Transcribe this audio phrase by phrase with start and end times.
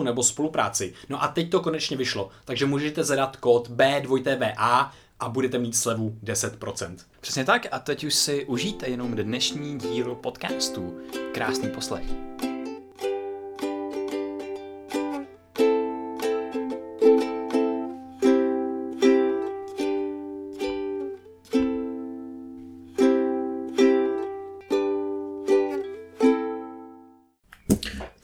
[0.00, 0.94] nebo spolupráci.
[1.08, 6.16] No a teď to konečně vyšlo, takže můžete zadat kód B2TVA a budete mít slevu
[6.24, 6.96] 10%.
[7.20, 10.98] Přesně tak a teď už si užijte jenom dnešní díl podcastu.
[11.32, 12.04] Krásný poslech.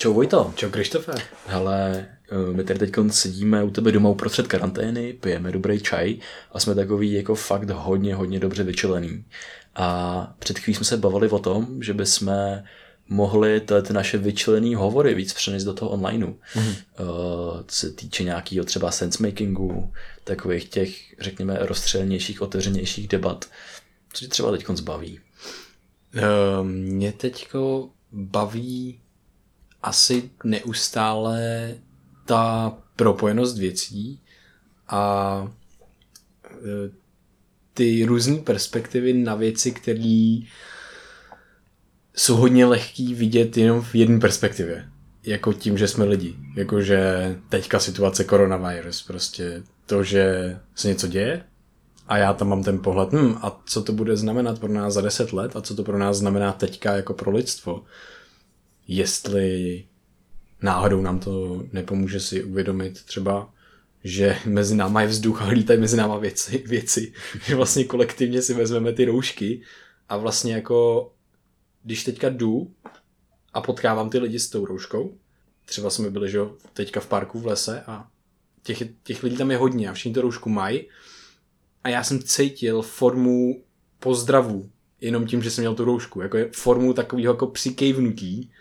[0.08, 0.52] Čau Vojto.
[0.56, 1.12] Čau Krištofe.
[1.46, 6.16] Hele, eh, my tady teď sedíme u tebe doma uprostřed karantény, pijeme dobrý čaj
[6.52, 9.24] a jsme takový jako fakt hodně, hodně dobře vyčilený.
[9.74, 12.62] A před chvílí jsme se bavili o tom, že bychom
[13.08, 16.34] mohli ty naše vyčilený hovory víc přenést do toho onlineu.
[16.54, 16.74] Mm-hmm.
[17.00, 19.92] Uh, co se týče nějakého třeba sensemakingu,
[20.24, 23.44] takových těch, řekněme, rozstřelnějších, otevřenějších debat.
[24.12, 25.20] Co tě třeba teď zbaví?
[26.14, 29.00] Uh, mě teďko baví
[29.82, 31.74] asi neustále
[32.26, 34.20] ta propojenost věcí
[34.88, 35.52] a
[36.52, 36.90] e,
[37.74, 40.38] ty různé perspektivy na věci, které
[42.14, 44.88] jsou hodně lehký vidět jenom v jedné perspektivě.
[45.22, 46.36] Jako tím, že jsme lidi.
[46.56, 49.02] Jakože teďka situace koronavirus.
[49.02, 51.44] Prostě to, že se něco děje
[52.08, 55.00] a já tam mám ten pohled, hm, a co to bude znamenat pro nás za
[55.00, 57.84] deset let a co to pro nás znamená teďka jako pro lidstvo
[58.88, 59.84] jestli
[60.62, 63.54] náhodou nám to nepomůže si uvědomit třeba,
[64.04, 67.12] že mezi náma je vzduch a lítají mezi náma věci, věci.
[67.44, 69.62] Že vlastně kolektivně si vezmeme ty roušky
[70.08, 71.10] a vlastně jako
[71.82, 72.70] když teďka jdu
[73.52, 75.14] a potkávám ty lidi s tou rouškou,
[75.64, 76.38] třeba jsme byli, že
[76.72, 78.08] teďka v parku v lese a
[78.62, 80.88] těch, těch lidí tam je hodně a všichni tu roušku mají
[81.84, 83.62] a já jsem cítil formu
[83.98, 88.52] pozdravu jenom tím, že jsem měl tu roušku, jako je formu takového jako přikejvnutí,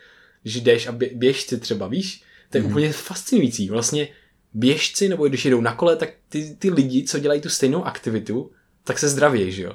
[0.42, 2.22] když jdeš a běžci třeba, víš?
[2.50, 2.70] To je mm.
[2.70, 3.68] úplně fascinující.
[3.68, 4.08] Vlastně
[4.54, 8.50] běžci, nebo když jedou na kole, tak ty, ty lidi, co dělají tu stejnou aktivitu,
[8.84, 9.72] tak se zdraví, že jo?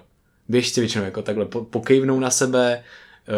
[0.50, 2.84] Běžci většinou jako takhle pokejvnou na sebe,
[3.28, 3.32] eh,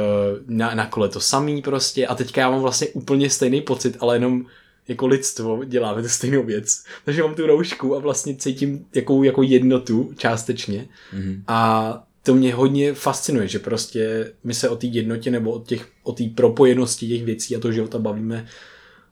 [0.47, 4.15] na, na kole to samý prostě a teďka já mám vlastně úplně stejný pocit, ale
[4.15, 4.45] jenom
[4.87, 6.83] jako lidstvo děláme tu stejnou věc.
[7.05, 10.87] Takže mám tu roušku a vlastně cítím jakou jako jednotu částečně.
[11.13, 11.43] Mm.
[11.47, 15.89] A to mě hodně fascinuje, že prostě my se o té jednotě nebo o těch
[16.03, 18.47] o té propojenosti těch věcí a toho života bavíme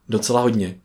[0.09, 0.77] docela hodně.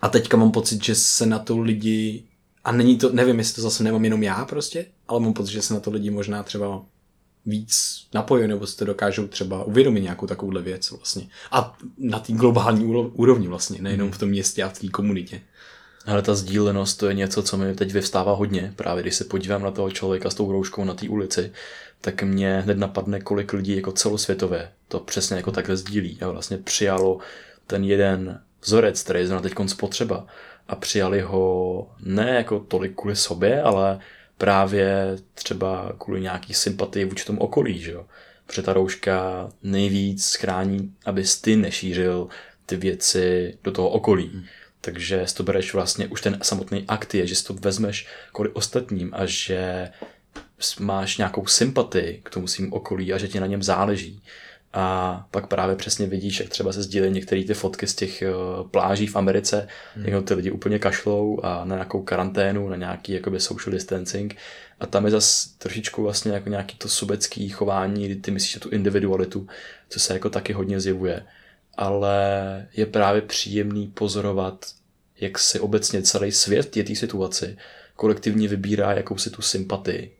[0.00, 2.24] A teďka mám pocit, že se na to lidi,
[2.64, 5.62] a není to, nevím, jestli to zase nemám jenom já prostě, ale mám pocit, že
[5.62, 6.84] se na to lidi možná třeba
[7.46, 11.28] víc napojí, nebo si to dokážou třeba uvědomit nějakou takovouhle věc vlastně.
[11.50, 15.40] A na té globální úrovni vlastně, nejenom v tom městě a v té komunitě.
[16.06, 18.72] Ale ta sdílenost to je něco, co mi teď vyvstává hodně.
[18.76, 21.52] Právě když se podívám na toho člověka s tou rouškou na té ulici,
[22.00, 26.58] tak mě hned napadne, kolik lidí jako celosvětové to přesně jako takhle sdílí a vlastně
[26.58, 27.18] přijalo
[27.66, 30.26] ten jeden vzorec, který je zrovna teď spotřeba
[30.68, 33.98] a přijali ho ne jako tolik kvůli sobě, ale
[34.38, 38.06] právě třeba kvůli nějaký sympatii vůči tomu okolí, že jo.
[38.46, 42.28] Protože ta rouška nejvíc chrání, abys ty nešířil
[42.66, 44.46] ty věci do toho okolí.
[44.84, 48.50] Takže si to bereš vlastně, už ten samotný akt je, že si to vezmeš kvůli
[48.50, 49.90] ostatním a že
[50.80, 54.22] máš nějakou sympatii k tomu svým okolí a že ti na něm záleží.
[54.72, 58.68] A pak právě přesně vidíš, jak třeba se sdílejí některé ty fotky z těch uh,
[58.68, 60.06] pláží v Americe, hmm.
[60.06, 64.36] jak ty lidi úplně kašlou a na nějakou karanténu, na nějaký jakoby social distancing.
[64.80, 68.70] A tam je zase trošičku vlastně jako nějaký to subecký chování, kdy ty myslíš tu
[68.70, 69.46] individualitu,
[69.88, 71.22] co se jako taky hodně zjevuje
[71.76, 74.66] ale je právě příjemný pozorovat,
[75.20, 77.56] jak si obecně celý svět je té situaci
[77.96, 80.12] kolektivně vybírá jakousi tu sympatii.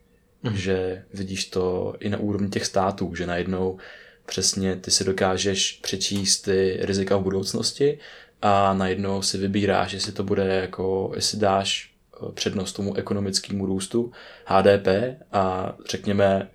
[0.42, 0.56] Mm.
[0.56, 3.78] Že vidíš to i na úrovni těch států, že najednou
[4.26, 7.98] přesně ty si dokážeš přečíst ty rizika v budoucnosti
[8.42, 14.12] a najednou si vybíráš, jestli to bude jako, jestli dáš eh, přednost tomu ekonomickému růstu
[14.44, 14.88] HDP
[15.32, 16.48] a řekněme,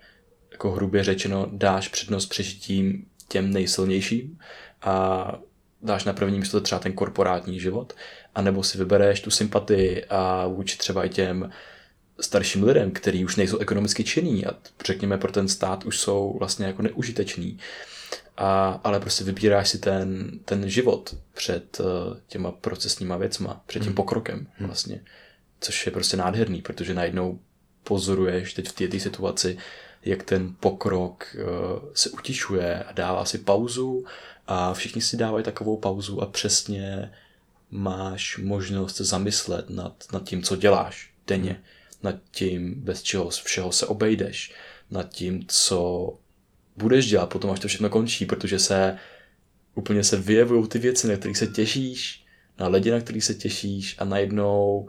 [0.52, 4.38] jako hrubě řečeno, dáš přednost přežitím těm nejsilnějším,
[4.82, 5.34] a
[5.82, 7.92] dáš na první místo třeba ten korporátní život,
[8.34, 11.50] anebo si vybereš tu sympatii a vůči třeba i těm
[12.20, 14.50] starším lidem, kteří už nejsou ekonomicky činní a
[14.84, 17.58] řekněme pro ten stát už jsou vlastně jako neužiteční.
[18.36, 21.86] A, ale prostě vybíráš si ten, ten život před uh,
[22.26, 23.96] těma procesníma věcma, před tím hmm.
[23.96, 24.66] pokrokem hmm.
[24.66, 25.00] vlastně,
[25.60, 27.38] což je prostě nádherný, protože najednou
[27.84, 29.58] pozoruješ teď v této situaci,
[30.04, 31.42] jak ten pokrok uh,
[31.94, 34.04] se utišuje a dává si pauzu
[34.48, 37.12] a všichni si dávají takovou pauzu a přesně
[37.70, 41.62] máš možnost se zamyslet nad, nad tím, co děláš denně, hmm.
[42.02, 44.52] nad tím, bez čeho všeho se obejdeš,
[44.90, 46.12] nad tím, co
[46.76, 48.98] budeš dělat potom, až to všechno končí, protože se
[49.74, 52.24] úplně se vyjevují ty věci, na kterých se těšíš,
[52.58, 54.88] na lidi, na kterých se těšíš a najednou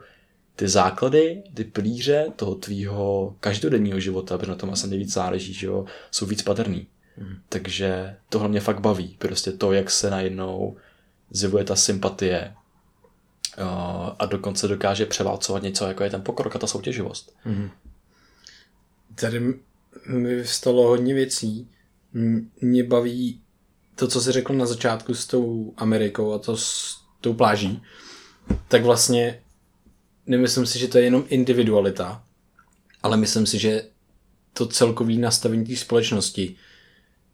[0.56, 5.68] ty základy, ty plíře toho tvýho každodenního života, protože na tom asi nejvíc záleží, že
[5.68, 6.88] jo, jsou víc patrný.
[7.20, 7.36] Hmm.
[7.50, 9.16] Takže tohle mě fakt baví.
[9.20, 10.78] Prostě to, jak se najednou
[11.32, 12.56] zjevuje ta sympatie
[13.58, 17.36] uh, a dokonce dokáže převálcovat něco, jako je ten pokrok a ta soutěživost.
[17.44, 17.70] Hmm.
[19.16, 19.40] Tady
[20.08, 21.70] mi vstalo hodně věcí.
[22.62, 23.42] Mě baví
[23.96, 27.84] to, co jsi řekl na začátku s tou Amerikou a to s tou pláží.
[28.68, 29.42] Tak vlastně
[30.26, 32.24] nemyslím si, že to je jenom individualita,
[33.04, 33.84] ale myslím si, že
[34.54, 36.56] to celkový nastavení té společnosti,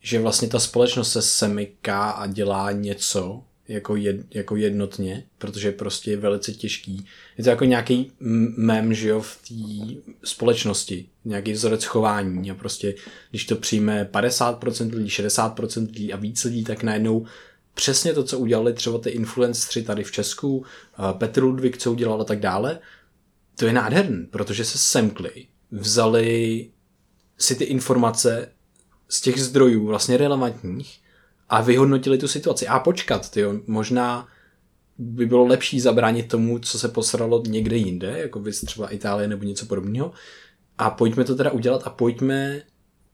[0.06, 6.12] že vlastně ta společnost se semyká a dělá něco jako, jed, jako jednotně, protože prostě
[6.12, 7.06] je velice těžký.
[7.38, 8.12] Je to jako nějaký
[8.57, 12.96] mem, že jo, v té společnosti, nějaký vzorec chování a prostě,
[13.30, 17.25] když to přijme 50% lidí, 60% lidí a víc lidí, tak najednou
[17.74, 20.66] přesně to, co udělali třeba ty influenceri tady v Česku,
[21.18, 22.80] Petr Ludvík, co udělal a tak dále,
[23.58, 26.69] to je nádherný, protože se semkli, vzali
[27.38, 28.51] si ty informace
[29.10, 31.00] z těch zdrojů vlastně relevantních
[31.50, 32.68] a vyhodnotili tu situaci.
[32.68, 34.28] A počkat, tyjo, možná
[34.98, 39.44] by bylo lepší zabránit tomu, co se posralo někde jinde, jako by třeba Itálie nebo
[39.44, 40.12] něco podobného.
[40.78, 42.62] A pojďme to teda udělat a pojďme,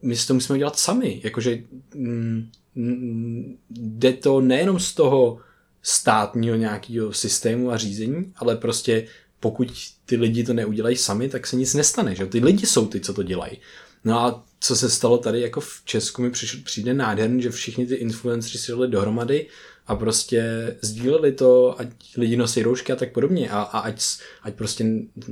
[0.02, 1.22] my si to musíme udělat sami.
[1.24, 1.64] Jakože
[1.96, 5.38] mm, mm, jde to nejenom z toho
[5.82, 9.08] státního nějakého systému a řízení, ale prostě
[9.40, 9.74] pokud
[10.06, 12.16] ty lidi to neudělají sami, tak se nic nestane.
[12.16, 12.26] Že?
[12.26, 13.58] Ty lidi jsou ty, co to dělají.
[14.04, 17.86] No a co se stalo tady jako v Česku mi přišlo, přijde nádherný, že všichni
[17.86, 19.48] ty influenceri si dali dohromady
[19.88, 20.44] a prostě
[20.82, 21.88] sdíleli to, ať
[22.18, 24.04] lidi nosí roušky a tak podobně a, a ať,
[24.44, 24.86] ať prostě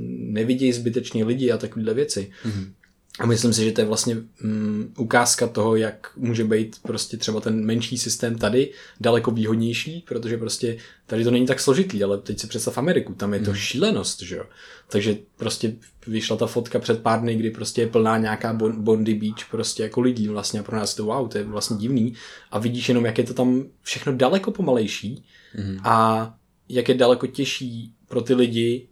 [0.06, 2.30] nevidějí zbytečně lidi a takovéhle věci.
[2.44, 2.72] Mm-hmm.
[3.20, 7.40] A myslím si, že to je vlastně um, ukázka toho, jak může být prostě třeba
[7.40, 10.76] ten menší systém tady daleko výhodnější, protože prostě
[11.06, 13.54] tady to není tak složitý, ale teď si představ Ameriku, tam je to hmm.
[13.54, 14.44] šílenost, že jo.
[14.88, 15.76] Takže prostě
[16.06, 20.00] vyšla ta fotka před pár dny, kdy prostě je plná nějaká Bondi Beach prostě jako
[20.00, 22.14] lidí vlastně a pro nás to wow, to je vlastně divný
[22.50, 25.78] a vidíš jenom, jak je to tam všechno daleko pomalejší hmm.
[25.84, 26.34] a
[26.68, 28.88] jak je daleko těžší pro ty lidi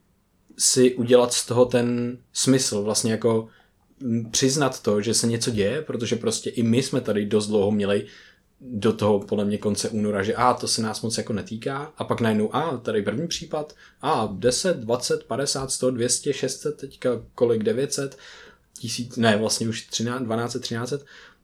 [0.59, 3.49] si udělat z toho ten smysl, vlastně jako
[4.31, 8.07] přiznat to, že se něco děje, protože prostě i my jsme tady dost dlouho měli
[8.61, 12.05] do toho podle mě konce února, že a to se nás moc jako netýká a
[12.05, 17.63] pak najednou a tady první případ a 10, 20, 50, 100, 200, 600, teďka kolik
[17.63, 18.19] 900,
[18.79, 20.95] tisíc, ne vlastně už 13, 12, 13,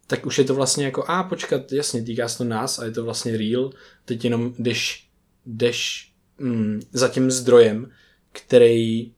[0.06, 2.90] tak už je to vlastně jako a počkat, jasně, týká se to nás a je
[2.90, 3.70] to vlastně real,
[4.04, 5.08] teď jenom jdeš,
[5.46, 7.90] jdeš mm, za tím zdrojem,
[8.32, 9.12] který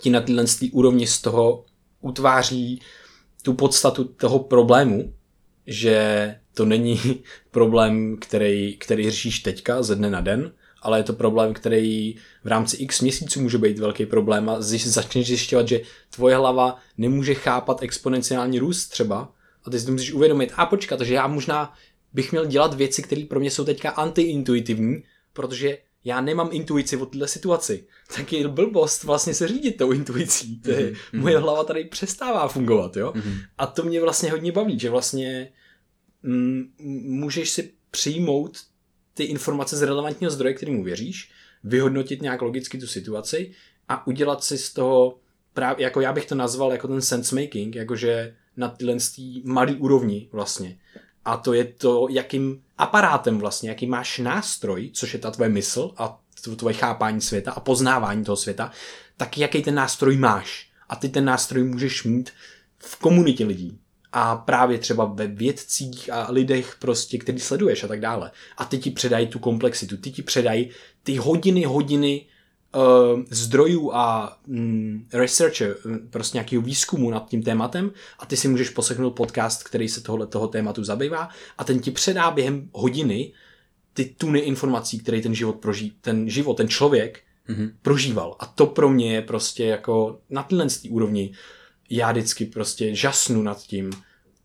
[0.00, 1.63] ti na téhle úrovni z toho
[2.04, 2.80] utváří
[3.42, 5.14] tu podstatu toho problému,
[5.66, 7.00] že to není
[7.50, 12.46] problém, který, který řešíš teďka ze dne na den, ale je to problém, který v
[12.46, 15.80] rámci x měsíců může být velký problém a začneš zjišťovat, že
[16.10, 19.32] tvoje hlava nemůže chápat exponenciální růst třeba
[19.64, 21.72] a ty si to musíš uvědomit, a počkat, že já možná
[22.12, 27.06] bych měl dělat věci, které pro mě jsou teďka antiintuitivní, protože já nemám intuici o
[27.06, 30.60] této situaci, tak je blbost vlastně se řídit tou intuicí.
[30.60, 31.20] To je, mm-hmm.
[31.20, 33.12] Moje hlava tady přestává fungovat, jo.
[33.16, 33.38] Mm-hmm.
[33.58, 35.52] A to mě vlastně hodně baví, že vlastně
[36.24, 36.68] m-
[37.02, 38.58] můžeš si přijmout
[39.14, 41.30] ty informace z relevantního zdroje, kterým věříš,
[41.64, 43.52] vyhodnotit nějak logicky tu situaci
[43.88, 45.18] a udělat si z toho
[45.52, 48.96] právě, jako já bych to nazval jako ten sense making, jakože na tyhle
[49.44, 50.78] malý úrovni vlastně.
[51.24, 55.90] A to je to, jakým aparátem vlastně, jaký máš nástroj, což je ta tvoje mysl
[55.96, 56.20] a
[56.56, 58.70] tvoje chápání světa a poznávání toho světa,
[59.16, 60.68] tak jaký ten nástroj máš.
[60.88, 62.30] A ty ten nástroj můžeš mít
[62.78, 63.78] v komunitě lidí.
[64.12, 68.30] A právě třeba ve vědcích a lidech prostě, který sleduješ a tak dále.
[68.56, 70.70] A ty ti předají tu komplexitu, ty ti předají
[71.02, 72.26] ty hodiny, hodiny
[72.74, 78.48] uh, zdrojů a um, researcher, eh, prostě nějakého výzkumu nad tím tématem a ty si
[78.48, 81.28] můžeš poslechnout podcast, který se tohle toho tématu zabývá
[81.58, 83.32] a ten ti předá během hodiny
[83.94, 87.70] ty tuny informací, které ten život proží, ten život, ten člověk mm-hmm.
[87.82, 88.36] prožíval.
[88.38, 91.34] A to pro mě je prostě jako na téhle úrovni
[91.90, 93.90] já vždycky prostě žasnu nad tím,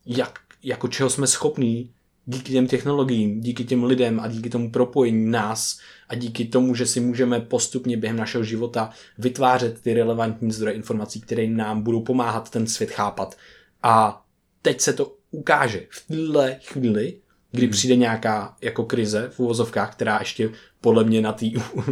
[0.06, 1.92] jak, jako čeho jsme schopní
[2.26, 6.86] díky těm technologiím, díky těm lidem a díky tomu propojení nás a díky tomu, že
[6.86, 12.50] si můžeme postupně během našeho života vytvářet ty relevantní zdroje informací, které nám budou pomáhat
[12.50, 13.38] ten svět chápat.
[13.84, 14.26] A
[14.62, 17.18] teď se to ukáže v téhle chvíli,
[17.52, 17.72] kdy hmm.
[17.72, 20.50] přijde nějaká jako krize v uvozovkách, která ještě
[20.82, 21.46] podle mě na té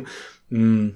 [0.49, 0.95] mm,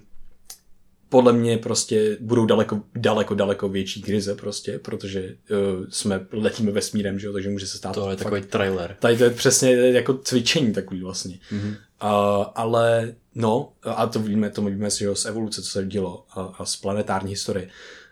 [1.11, 7.19] podle mě prostě budou daleko, daleko, daleko větší krize prostě, protože uh, jsme letíme vesmírem,
[7.19, 7.93] že jo, takže může se stát.
[7.93, 8.97] To je fakt, takový trailer.
[8.99, 11.39] Tady to je přesně jako cvičení takový vlastně.
[11.51, 11.69] Mm-hmm.
[12.03, 16.25] Uh, ale no, a to víme, to víme si jo, z evoluce, co se dělo
[16.29, 17.69] a, a z planetární historie.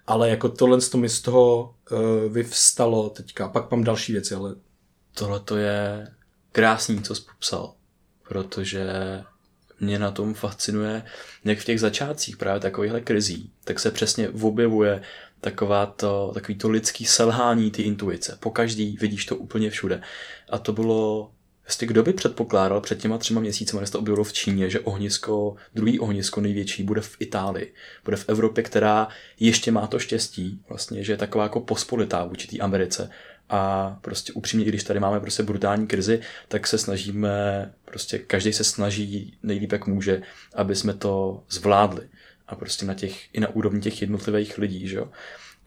[0.08, 3.48] Ale jako tohle to mi z toho uh, vyvstalo teďka.
[3.48, 4.56] Pak mám další věci, ale...
[5.14, 6.08] Tohle to je
[6.52, 7.74] krásný, co jsi popsal,
[8.30, 8.90] protože
[9.80, 11.04] mě na tom fascinuje,
[11.46, 15.02] jak v těch začátcích právě takovýchhle krizí, tak se přesně objevuje
[15.42, 18.38] taková to, takový to lidský selhání ty intuice.
[18.40, 20.02] Po každý vidíš to úplně všude.
[20.50, 21.32] A to bylo
[21.70, 25.56] Jestli kdo by předpokládal před těma třema měsíci, když to objevilo v Číně, že ohnisko,
[25.76, 27.74] druhý ohnisko největší bude v Itálii,
[28.06, 29.08] bude v Evropě, která
[29.40, 33.10] ještě má to štěstí, vlastně, že je taková jako pospolitá v určitý Americe
[33.50, 38.64] a prostě upřímně, když tady máme prostě brutální krizi, tak se snažíme, prostě každý se
[38.64, 40.22] snaží nejlíp, jak může,
[40.56, 42.02] aby jsme to zvládli.
[42.48, 45.08] A prostě na těch, i na úrovni těch jednotlivých lidí, že jo.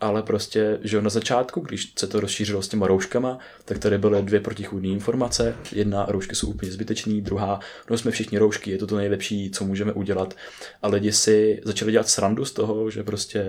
[0.00, 4.22] Ale prostě, že na začátku, když se to rozšířilo s těma rouškama, tak tady byly
[4.22, 5.54] dvě protichůdné informace.
[5.72, 7.60] Jedna, roušky jsou úplně zbytečný, druhá,
[7.90, 10.34] no jsme všichni roušky, je to to nejlepší, co můžeme udělat.
[10.82, 13.44] A lidi si začali dělat srandu z toho, že prostě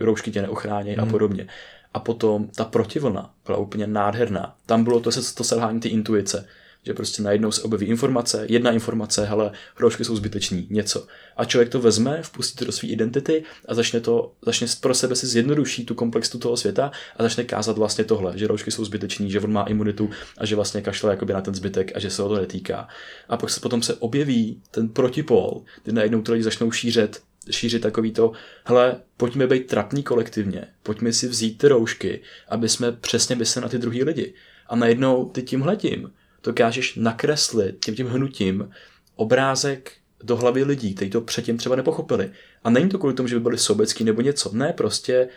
[0.00, 1.08] roušky tě neochrání hmm.
[1.08, 1.46] a podobně.
[1.94, 4.56] A potom ta protivlna byla úplně nádherná.
[4.66, 6.46] Tam bylo to, to selhání ty intuice,
[6.86, 11.06] že prostě najednou se objeví informace, jedna informace, hele, hroušky jsou zbyteční, něco.
[11.36, 15.16] A člověk to vezme, vpustí to do své identity a začne to, začne pro sebe
[15.16, 19.30] si zjednoduší tu komplexitu toho světa a začne kázat vlastně tohle, že hroušky jsou zbyteční,
[19.30, 22.22] že on má imunitu a že vlastně kašle jakoby na ten zbytek a že se
[22.22, 22.88] o to netýká.
[23.28, 27.82] A pak se potom se objeví ten protipol, kdy najednou ty lidi začnou šířit šířit
[27.82, 28.32] takový to,
[28.64, 33.68] hele, pojďme být trapní kolektivně, pojďme si vzít ty roušky, aby jsme přesně mysleli na
[33.68, 34.34] ty druhý lidi.
[34.66, 38.70] A najednou ty tímhletím dokážeš nakreslit tím tím hnutím
[39.16, 39.92] obrázek
[40.22, 42.30] do hlavy lidí, kteří to předtím třeba nepochopili.
[42.64, 44.50] A není to kvůli tomu, že by byli sobecký nebo něco.
[44.52, 45.28] Ne, prostě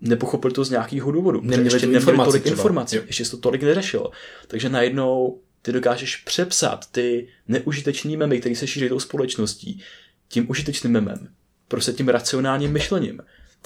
[0.00, 1.40] nepochopili to z nějakého důvodu.
[1.40, 2.56] Neměli ještě neměli tolik třeba.
[2.56, 3.02] informací, jo.
[3.06, 4.10] ještě to tolik neřešilo.
[4.48, 9.82] Takže najednou ty dokážeš přepsat ty neužitečný memy, které se šíří tou společností,
[10.28, 11.28] tím užitečným memem,
[11.68, 13.20] prostě tím racionálním myšlením.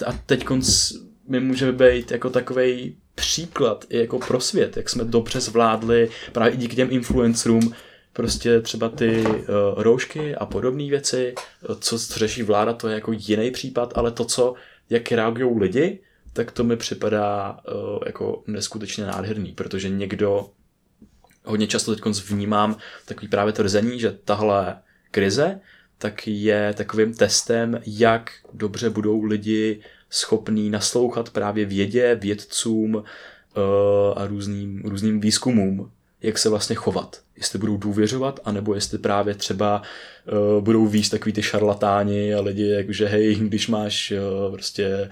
[0.07, 0.47] A teď
[1.29, 6.52] my můžeme být jako takový příklad i jako pro svět, jak jsme dobře zvládli právě
[6.52, 7.75] i díky těm influencerům
[8.12, 9.37] prostě třeba ty uh,
[9.76, 11.35] roušky a podobné věci,
[11.81, 14.55] co, co řeší vláda, to je jako jiný případ, ale to, co,
[14.90, 16.00] jak reagují lidi,
[16.33, 20.50] tak to mi připadá uh, jako neskutečně nádherný, protože někdo,
[21.45, 24.79] hodně často teď vnímám takový právě tvrzení, že tahle
[25.11, 25.61] krize
[26.00, 29.80] tak je takovým testem, jak dobře budou lidi
[30.11, 33.02] schopní naslouchat právě vědě, vědcům uh,
[34.16, 35.90] a různým, různým výzkumům,
[36.23, 37.21] jak se vlastně chovat.
[37.37, 39.83] Jestli budou důvěřovat, anebo jestli právě třeba
[40.57, 45.11] uh, budou víc takový ty šarlatáni a lidi, jakože hej, když máš uh, prostě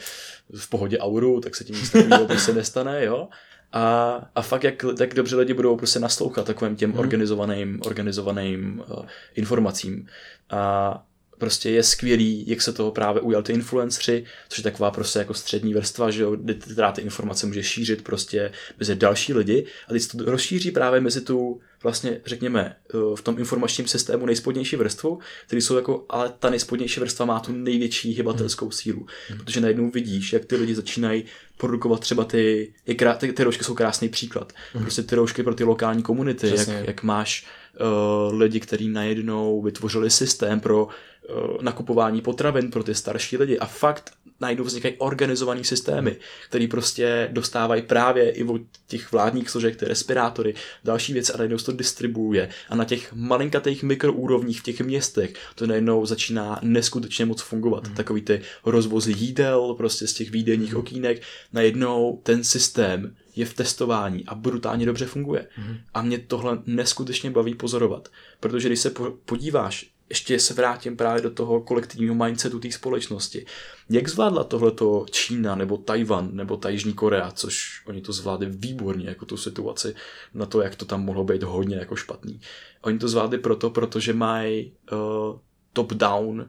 [0.54, 3.28] v pohodě auru, tak se tím nic takového se nestane, jo.
[3.72, 7.00] A, a fakt, jak, jak dobře lidi budou prostě naslouchat takovým těm hmm.
[7.00, 10.06] organizovaným, organizovaným uh, informacím.
[10.50, 11.04] A
[11.38, 15.35] prostě je skvělý, jak se toho právě ujal ty influenceri, což je taková prostě jako
[15.35, 16.37] střední vrstva, že jo,
[16.75, 21.00] teda ty informace může šířit prostě mezi další lidi a teď se to rozšíří právě
[21.00, 26.33] mezi tu vlastně, řekněme, eh, v tom informačním systému nejspodnější vrstvu, který jsou jako, ale
[26.38, 29.38] ta nejspodnější vrstva má tu největší hybatelskou sílu, hmm.
[29.38, 31.25] protože najednou vidíš, jak ty lidi začínají
[31.57, 32.73] produkovat třeba ty,
[33.18, 34.83] ty, ty roušky jsou krásný příklad, hmm.
[34.83, 37.47] prostě ty roušky pro ty lokální komunity, jak, jak máš
[37.80, 40.88] uh, lidi, kteří najednou vytvořili systém pro
[41.30, 43.58] Eh, nakupování potravin pro ty starší lidi.
[43.58, 46.16] A fakt najednou vznikají organizované systémy,
[46.49, 50.54] které prostě dostávají právě i od těch vládních složek, ty respirátory,
[50.85, 55.35] další věci a najednou se to distribuuje a na těch malinkatých mikroúrovních v těch městech
[55.54, 57.88] to najednou začíná neskutečně moc fungovat.
[57.88, 57.95] Mm.
[57.95, 60.78] Takový ty rozvozy jídel prostě z těch výdejních mm.
[60.78, 65.47] okýnek, najednou ten systém je v testování a brutálně dobře funguje.
[65.59, 65.76] Mm.
[65.95, 68.09] A mě tohle neskutečně baví pozorovat,
[68.40, 68.92] protože když se
[69.25, 73.46] podíváš ještě se vrátím právě do toho kolektivního mindsetu té společnosti.
[73.90, 79.08] Jak zvládla tohleto Čína, nebo Tajvan, nebo ta Jižní Korea, což oni to zvládli výborně,
[79.08, 79.94] jako tu situaci,
[80.34, 82.40] na to, jak to tam mohlo být hodně jako špatný.
[82.82, 84.98] Oni to zvládli proto, protože mají uh,
[85.72, 86.48] top-down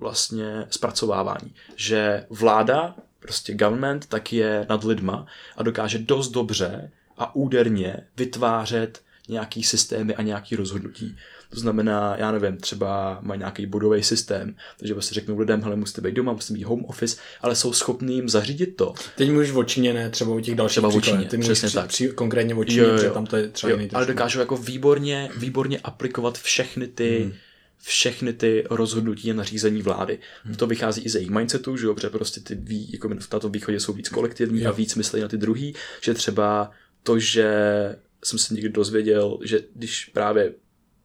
[0.00, 1.54] vlastně zpracovávání.
[1.76, 9.02] Že vláda, prostě government, tak je nad lidma a dokáže dost dobře a úderně vytvářet
[9.28, 11.16] nějaký systémy a nějaký rozhodnutí.
[11.54, 16.00] To znamená, já nevím, třeba mají nějaký bodový systém, takže vlastně řeknou lidem, hele, musíte
[16.00, 18.94] být doma, musíte být home office, ale jsou schopní jim zařídit to.
[19.16, 21.20] Teď můžeš o Číně, ne třeba o těch dalších Třeba o příkladech.
[21.20, 21.88] Číně, Ty přesně při, tak.
[21.88, 23.10] Při, konkrétně o Číně, Jo, jo, jo.
[23.10, 27.32] tam to je třeba Jo, jiný ale dokážou jako výborně, výborně aplikovat všechny ty, hmm.
[27.82, 30.18] všechny ty rozhodnutí a nařízení vlády.
[30.44, 30.54] Hmm.
[30.54, 33.48] To vychází i ze jejich mindsetu, že jo, protože prostě ty ví, jako v tato
[33.48, 34.68] východě jsou víc kolektivní Jo.
[34.68, 36.70] a víc myslí na ty druhý, že třeba
[37.02, 37.54] to, že
[38.24, 40.52] jsem se někdy dozvěděl, že když právě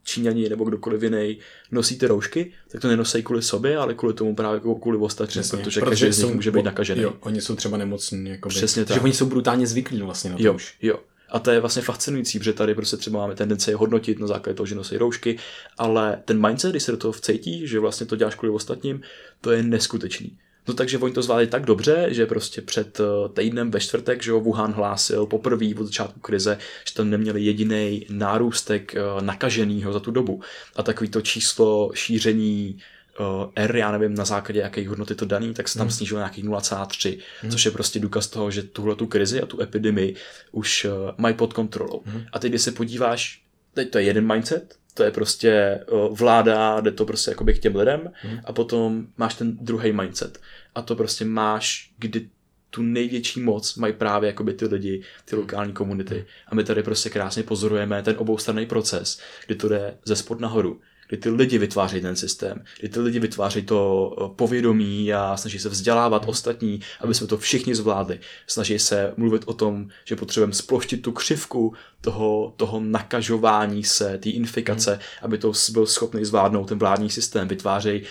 [0.07, 1.37] Číňani nebo kdokoliv jiný
[1.71, 5.41] nosí ty roušky, tak to nenosí kvůli sobě, ale kvůli tomu právě jako kvůli ostatním,
[5.41, 7.01] Přesně, protože, protože každý z nich může být nakažený.
[7.01, 8.29] Jo, oni jsou třeba nemocní.
[8.29, 9.03] Jakoby, Přesně tak.
[9.03, 10.75] oni jsou brutálně zvyklí vlastně na to Jo, už.
[10.81, 10.99] jo.
[11.29, 14.55] A to je vlastně fascinující, protože tady prostě třeba máme tendenci je hodnotit na základě
[14.57, 15.37] toho, že nosí roušky,
[15.77, 19.01] ale ten mindset, když se do toho vcejtí, že vlastně to děláš kvůli ostatním,
[19.41, 20.37] to je neskutečný.
[20.67, 24.31] No takže oni to zvládli tak dobře, že prostě před eh, týdnem ve čtvrtek, že
[24.31, 26.57] jo, Wuhan hlásil poprvé od začátku krize,
[26.87, 30.41] že tam neměli jediný nárůstek eh, nakaženého za tu dobu.
[30.75, 32.77] A takový to číslo šíření
[33.19, 36.45] uh, R, já nevím na základě jaké hodnoty to daný, tak se tam snížilo nějakých
[36.45, 37.19] 0,3,
[37.49, 40.15] což je prostě důkaz toho, že tuhle tu krizi a tu epidemii
[40.51, 42.03] už mají pod kontrolou.
[42.33, 43.41] A teď, když se podíváš,
[43.73, 45.79] teď to je jeden mindset, to je prostě
[46.11, 48.11] vláda, jde to prostě jakoby k těm lidem
[48.45, 50.39] a potom máš ten druhý mindset
[50.77, 52.29] a to prostě máš, kdy
[52.69, 56.25] tu největší moc mají právě jakoby ty lidi, ty lokální komunity.
[56.47, 60.81] A my tady prostě krásně pozorujeme ten oboustranný proces, kdy to jde ze spod nahoru
[61.07, 65.59] kdy ty lidi vytvářejí ten systém, kdy ty lidi vytvářejí to eh, povědomí a snaží
[65.59, 68.19] se vzdělávat ostatní, aby jsme to všichni zvládli.
[68.47, 74.29] Snaží se mluvit o tom, že potřebujeme sploštit tu křivku toho, toho nakažování se, té
[74.29, 77.47] infikace, aby to byl schopný zvládnout ten vládní systém.
[77.47, 78.03] Vytvářejí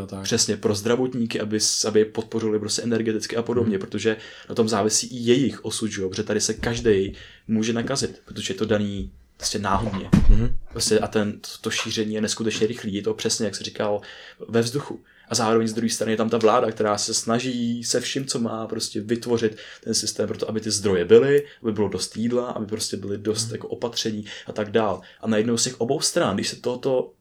[0.00, 0.22] No, tak.
[0.22, 4.16] přesně pro zdravotníky, aby, aby je podpořili prostě energeticky a podobně, protože
[4.48, 7.12] na tom závisí i jejich osud, že protože tady se každý
[7.48, 9.10] může nakazit, protože je to daný
[9.42, 10.08] prostě náhodně.
[10.12, 10.54] Mm-hmm.
[10.70, 14.00] Prostě a ten, to, to, šíření je neskutečně rychlý, je to přesně, jak se říkal,
[14.48, 15.04] ve vzduchu.
[15.28, 18.38] A zároveň z druhé strany je tam ta vláda, která se snaží se vším, co
[18.38, 22.46] má, prostě vytvořit ten systém pro to, aby ty zdroje byly, aby bylo dost jídla,
[22.46, 25.00] aby prostě byly dost jako opatření a tak dál.
[25.20, 27.12] A najednou z těch obou stran, když se tohoto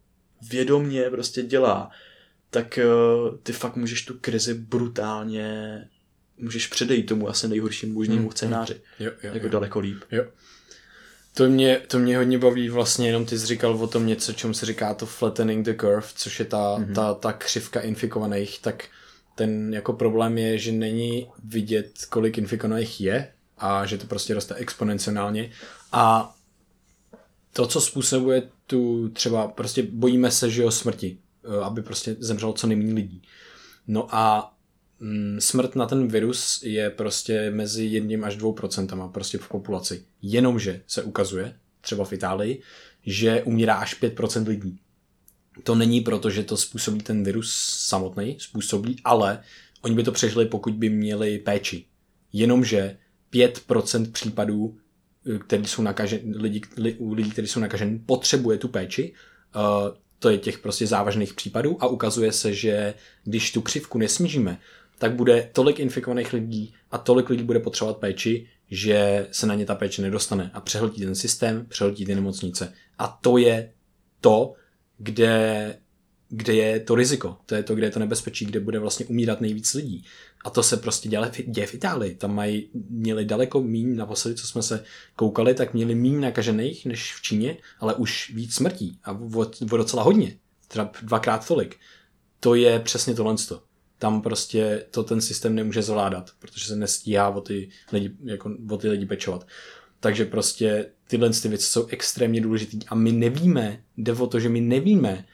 [0.49, 1.89] vědomně prostě dělá,
[2.49, 5.81] tak uh, ty fakt můžeš tu krizi brutálně
[6.37, 8.81] můžeš předejít tomu asi nejhoršímu možnému scénáři.
[8.99, 9.51] Jo, jo, Jako jo.
[9.51, 9.97] daleko líp.
[10.11, 10.25] Jo.
[11.33, 14.53] To mě, to mě hodně baví vlastně, jenom ty jsi říkal o tom něco, čemu
[14.53, 16.93] se říká to flattening the curve, což je ta, mm-hmm.
[16.93, 18.87] ta, ta křivka infikovaných, tak
[19.35, 24.55] ten jako problém je, že není vidět, kolik infikovaných je a že to prostě roste
[24.55, 25.51] exponenciálně
[25.91, 26.35] a
[27.53, 32.53] to, co způsobuje tu třeba, prostě bojíme se, že jo, smrti, eh, aby prostě zemřelo
[32.53, 33.21] co nejméně lidí.
[33.87, 34.53] No a
[35.39, 40.05] smrt na ten virus je prostě mezi jedním až dvou procentama prostě v populaci.
[40.21, 42.61] Jenomže se ukazuje, třeba v Itálii,
[43.05, 44.79] že umírá až 5% lidí.
[45.63, 49.43] To není proto, že to způsobí ten virus samotný, způsobí, ale
[49.81, 51.85] oni by to přežili, pokud by měli péči.
[52.33, 52.97] Jenomže
[53.31, 54.77] 5% případů,
[55.35, 59.13] eh, který jsou nakaženi, lidi, li, u lidí, kteří jsou nakaženi, potřebuje tu péči.
[59.55, 64.57] Uh, to je těch prostě závažných případů a ukazuje se, že když tu křivku nesnížíme,
[65.01, 69.65] tak bude tolik infikovaných lidí a tolik lidí bude potřebovat péči, že se na ně
[69.65, 72.73] ta péče nedostane a přehltí ten systém, přehltí ty nemocnice.
[72.97, 73.73] A to je
[74.19, 74.53] to,
[74.97, 75.77] kde,
[76.29, 77.37] kde je to riziko.
[77.45, 80.05] To je to, kde je to nebezpečí, kde bude vlastně umírat nejvíc lidí.
[80.45, 82.15] A to se prostě děje, děje v Itálii.
[82.15, 84.83] Tam mají, měli daleko míň, naposledy, co jsme se
[85.15, 88.99] koukali, tak měli míň nakažených než v Číně, ale už víc smrtí.
[89.03, 90.37] A o, o docela hodně.
[90.67, 91.77] Třeba dvakrát tolik.
[92.39, 93.35] To je přesně tohle.
[94.01, 98.77] Tam prostě to ten systém nemůže zvládat, protože se nestíhá o ty lidi, jako, o
[98.77, 99.47] ty lidi pečovat.
[99.99, 104.49] Takže prostě tyhle ty věci jsou extrémně důležité a my nevíme, jde o to, že
[104.49, 105.25] my nevíme,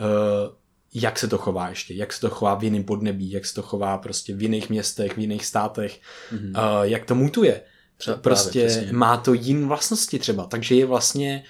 [0.00, 0.54] uh,
[0.94, 3.62] jak se to chová ještě, jak se to chová v jiném podnebí, jak se to
[3.62, 6.00] chová prostě v jiných městech, v jiných státech,
[6.32, 6.80] mm-hmm.
[6.80, 7.62] uh, jak to mutuje.
[7.96, 8.92] Prostě právě, přesně.
[8.92, 11.44] má to jiné vlastnosti třeba, takže je vlastně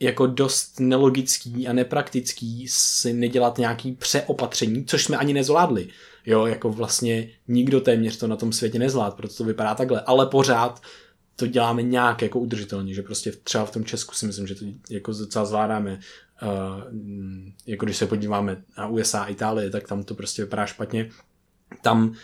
[0.00, 5.88] jako dost nelogický a nepraktický si nedělat nějaký přeopatření, což jsme ani nezvládli.
[6.26, 10.26] Jo, jako vlastně nikdo téměř to na tom světě nezvlád, proto to vypadá takhle, ale
[10.26, 10.82] pořád
[11.36, 14.64] to děláme nějak jako udržitelně, že prostě třeba v tom Česku si myslím, že to
[14.90, 16.00] jako docela zvládáme.
[16.42, 16.82] uh,
[17.66, 21.10] jako když se podíváme na USA a Itálie, tak tam to prostě vypadá špatně.
[21.82, 22.14] Tam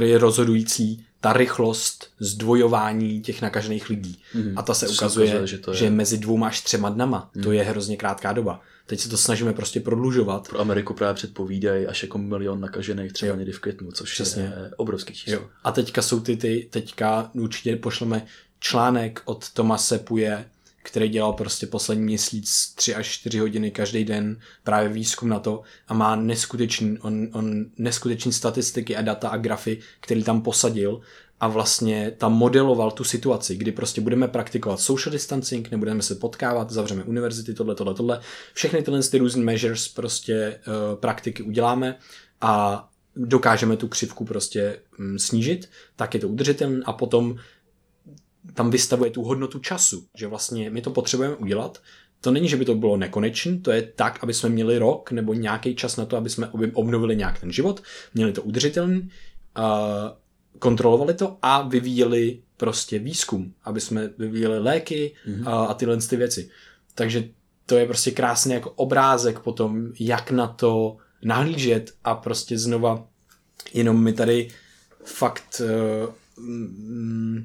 [0.00, 4.22] je rozhodující ta rychlost zdvojování těch nakažených lidí.
[4.34, 4.52] Mm.
[4.58, 6.88] A ta se To se ukazuje, ukazuje, že to je- že mezi dvěma až třema
[6.90, 7.30] dnama.
[7.42, 8.60] To je hrozně krátká doba.
[8.86, 10.48] Teď se to snažíme prostě prodlužovat.
[10.48, 14.42] Pro Ameriku právě předpovídají až jako milion nakažených třeba někdy v květnu, což Přesně.
[14.42, 15.32] je obrovský číslo.
[15.32, 15.48] Jo.
[15.64, 18.26] A teďka jsou ty, ty, teďka určitě pošleme
[18.60, 20.44] článek od Tomase Puje,
[20.88, 25.62] který dělal prostě poslední měsíc 3 až 4 hodiny každý den právě výzkum na to
[25.88, 31.00] a má neskutečný, on, on neskutečný statistiky a data a grafy, který tam posadil
[31.40, 36.70] a vlastně tam modeloval tu situaci, kdy prostě budeme praktikovat social distancing, nebudeme se potkávat,
[36.70, 38.20] zavřeme univerzity, tohle, tohle, tohle.
[38.54, 41.98] Všechny tyhle ty různé measures prostě uh, praktiky uděláme
[42.40, 47.36] a dokážeme tu křivku prostě mm, snížit, tak je to udržitelné a potom
[48.54, 51.82] tam vystavuje tu hodnotu času, že vlastně my to potřebujeme udělat.
[52.20, 55.34] To není, že by to bylo nekonečné, to je tak, aby jsme měli rok nebo
[55.34, 57.82] nějaký čas na to, aby jsme ob- obnovili nějak ten život,
[58.14, 59.10] měli to udržitelný,
[60.58, 66.50] kontrolovali to a vyvíjeli prostě výzkum, aby jsme vyvíjeli léky a, a tyhle ty věci.
[66.94, 67.28] Takže
[67.66, 73.06] to je prostě krásný jako obrázek potom, jak na to nahlížet a prostě znova
[73.74, 74.48] jenom mi tady
[75.04, 76.14] fakt uh,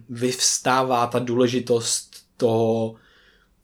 [0.09, 2.95] vyvstává ta důležitost toho,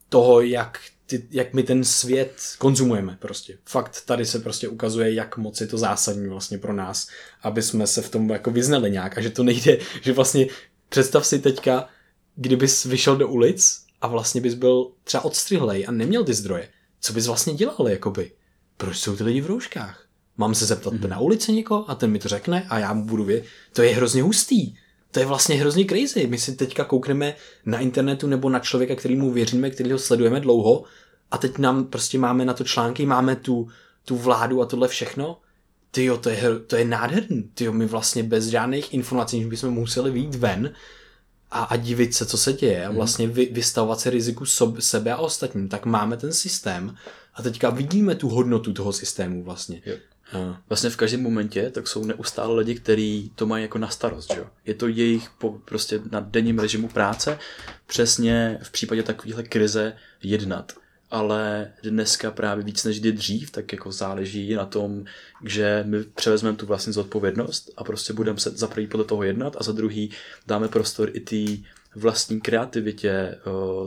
[0.08, 3.58] toho jak, ty, jak my ten svět konzumujeme prostě.
[3.64, 7.08] Fakt tady se prostě ukazuje, jak moc je to zásadní vlastně pro nás,
[7.42, 10.46] aby jsme se v tom jako vyznali nějak a že to nejde, že vlastně
[10.88, 11.88] představ si teďka,
[12.36, 16.68] kdybys vyšel do ulic a vlastně bys byl třeba odstřihlej a neměl ty zdroje,
[17.00, 18.32] co bys vlastně dělal, jakoby?
[18.76, 20.06] Proč jsou ty lidi v rouškách?
[20.36, 21.08] Mám se zeptat mm-hmm.
[21.08, 23.46] na ulici někoho a ten mi to řekne a já mu budu vědět.
[23.72, 24.74] To je hrozně hustý.
[25.10, 26.26] To je vlastně hrozně crazy.
[26.26, 27.34] My si teďka koukneme
[27.66, 30.84] na internetu nebo na člověka, kterýmu věříme, který ho sledujeme dlouho
[31.30, 33.68] a teď nám prostě máme na to články, máme tu,
[34.04, 35.40] tu vládu a tohle všechno.
[35.90, 37.42] Ty jo, to je, to je nádherný.
[37.54, 40.74] Ty jo, my vlastně bez žádných informací, že bychom museli vyjít ven
[41.50, 45.12] a, a divit se, co se děje a vlastně vy, vystavovat se riziku sob, sebe
[45.12, 46.96] a ostatním, tak máme ten systém
[47.34, 49.82] a teďka vidíme tu hodnotu toho systému vlastně.
[49.86, 49.96] Jo.
[50.68, 54.34] Vlastně v každém momentě tak jsou neustále lidi, kteří to mají jako na starost.
[54.34, 54.44] Že?
[54.66, 57.38] Je to jejich po, prostě na denním režimu práce
[57.86, 60.72] přesně v případě takovéhle krize jednat.
[61.10, 65.04] Ale dneska právě víc než kdy dřív, tak jako záleží na tom,
[65.44, 69.56] že my převezmeme tu vlastní zodpovědnost a prostě budeme se za prvý podle toho jednat
[69.58, 70.10] a za druhý
[70.46, 71.62] dáme prostor i té
[71.94, 73.38] vlastní kreativitě,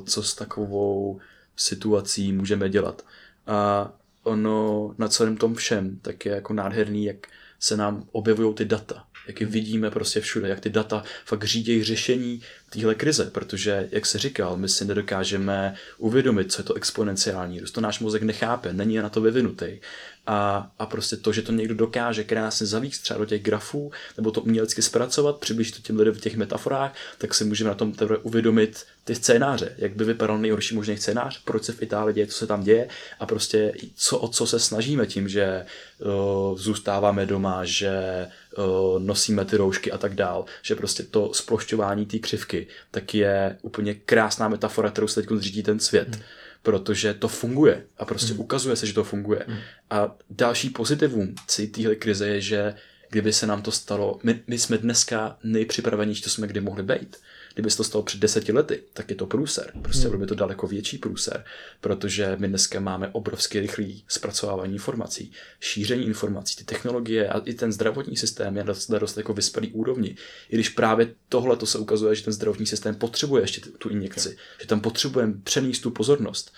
[0.06, 1.20] co s takovou
[1.56, 3.06] situací můžeme dělat.
[3.48, 3.92] A
[4.24, 7.28] ono na celém tom všem tak je jako nádherný, jak
[7.60, 11.84] se nám objevují ty data, jak je vidíme prostě všude, jak ty data fakt řídí
[11.84, 17.60] řešení téhle krize, protože, jak se říkal, my si nedokážeme uvědomit, co je to exponenciální
[17.60, 17.72] růst.
[17.72, 19.80] To náš mozek nechápe, není na to vyvinutý.
[20.28, 24.32] A, a prostě to, že to někdo dokáže krásně zavíct třeba do těch grafů, nebo
[24.32, 27.92] to umělecky zpracovat, přiblížit to těm lidem v těch metaforách, tak si můžeme na tom
[27.92, 32.28] teprve uvědomit ty scénáře, jak by vypadal nejhorší možný scénář, proč se v Itálii děje,
[32.28, 32.88] co se tam děje
[33.20, 35.66] a prostě co, o co se snažíme tím, že
[36.00, 42.06] uh, zůstáváme doma, že uh, nosíme ty roušky a tak dál, že prostě to splošťování
[42.06, 46.16] té křivky, tak je úplně krásná metafora, kterou se teď zřídí ten svět.
[46.16, 46.24] Hmm
[46.64, 48.40] protože to funguje a prostě mm.
[48.40, 49.46] ukazuje se, že to funguje.
[49.48, 49.58] Mm.
[49.90, 51.36] A další pozitivum
[51.72, 52.76] téhle krize je, že
[53.10, 57.18] kdyby se nám to stalo, my, my jsme dneska nejpřipravenější, co jsme kdy mohli být.
[57.54, 59.72] Kdyby se to stalo před deseti lety, tak je to průser.
[59.82, 60.20] Prostě mm.
[60.20, 61.46] by to daleko větší průser,
[61.82, 67.72] protože my dneska máme obrovské rychlé zpracovávání informací, šíření informací, ty technologie a i ten
[67.72, 70.16] zdravotní systém je na dost jako vyspělý úrovni.
[70.50, 74.38] I když právě tohle to se ukazuje, že ten zdravotní systém potřebuje ještě tu injekci,
[74.62, 76.54] že tam potřebujeme přenést tu pozornost.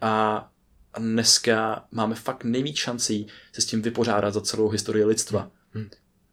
[0.00, 0.46] A
[0.94, 5.50] a dneska máme fakt nejvíc šancí se s tím vypořádat za celou historii lidstva.
[5.72, 5.90] Hmm.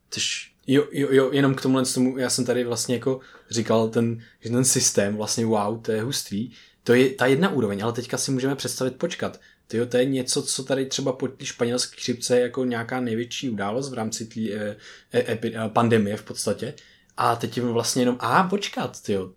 [0.09, 4.23] Což Jo, jo, jo, jenom k tomuhle tomu, já jsem tady vlastně jako říkal, ten,
[4.39, 6.51] že ten systém, vlastně wow, to je hustý,
[6.83, 9.39] to je ta jedna úroveň, ale teďka si můžeme představit počkat.
[9.67, 13.49] Tyjo, to je něco, co tady třeba po té španělské chřipce je jako nějaká největší
[13.49, 14.75] událost v rámci té e,
[15.13, 16.73] e, pandemie v podstatě.
[17.17, 19.31] A teď je vlastně jenom, a počkat, tyjo,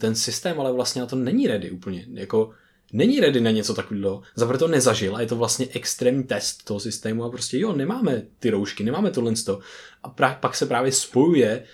[0.00, 2.06] ten systém ale vlastně na to není ready úplně.
[2.12, 2.50] Jako,
[2.92, 6.80] není ready na něco takového, zaprvé to nezažil a je to vlastně extrémní test toho
[6.80, 9.32] systému a prostě jo, nemáme ty roušky, nemáme tohle
[10.02, 11.64] a pra, pak se právě spojuje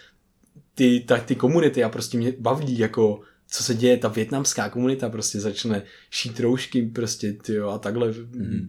[0.75, 3.20] ty, ta, ty komunity a prostě mě baví jako
[3.53, 8.68] co se děje, ta větnamská komunita prostě začne šít roušky prostě, tyjo, a takhle mm.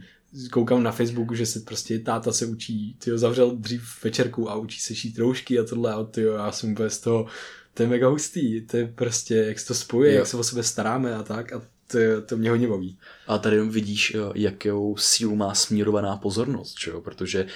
[0.52, 4.80] koukám na Facebooku, že se prostě táta se učí, tyjo, zavřel dřív večerku a učí
[4.80, 7.26] se šít roušky a tohle a tyjo, já jsem úplně z toho,
[7.74, 10.18] to je mega hustý, to je prostě, jak se to spojuje, jo.
[10.18, 11.62] jak se o sebe staráme a tak a
[11.94, 12.98] to, to mě hodně baví.
[13.28, 17.02] A tady vidíš, jakou sílu má smírovaná pozornost, jo?
[17.02, 17.48] protože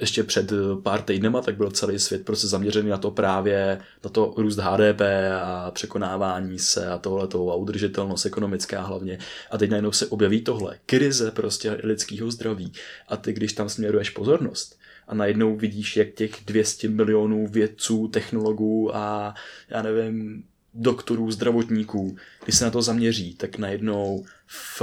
[0.00, 4.34] ještě před pár týdnema, tak byl celý svět prostě zaměřený na to právě, na to
[4.36, 5.00] růst HDP
[5.42, 9.18] a překonávání se a tohleto a udržitelnost ekonomická hlavně.
[9.50, 12.72] A teď najednou se objeví tohle, krize prostě lidského zdraví.
[13.08, 18.96] A ty, když tam směruješ pozornost, a najednou vidíš, jak těch 200 milionů vědců, technologů
[18.96, 19.34] a
[19.68, 24.82] já nevím, doktorů, zdravotníků, když se na to zaměří, tak najednou v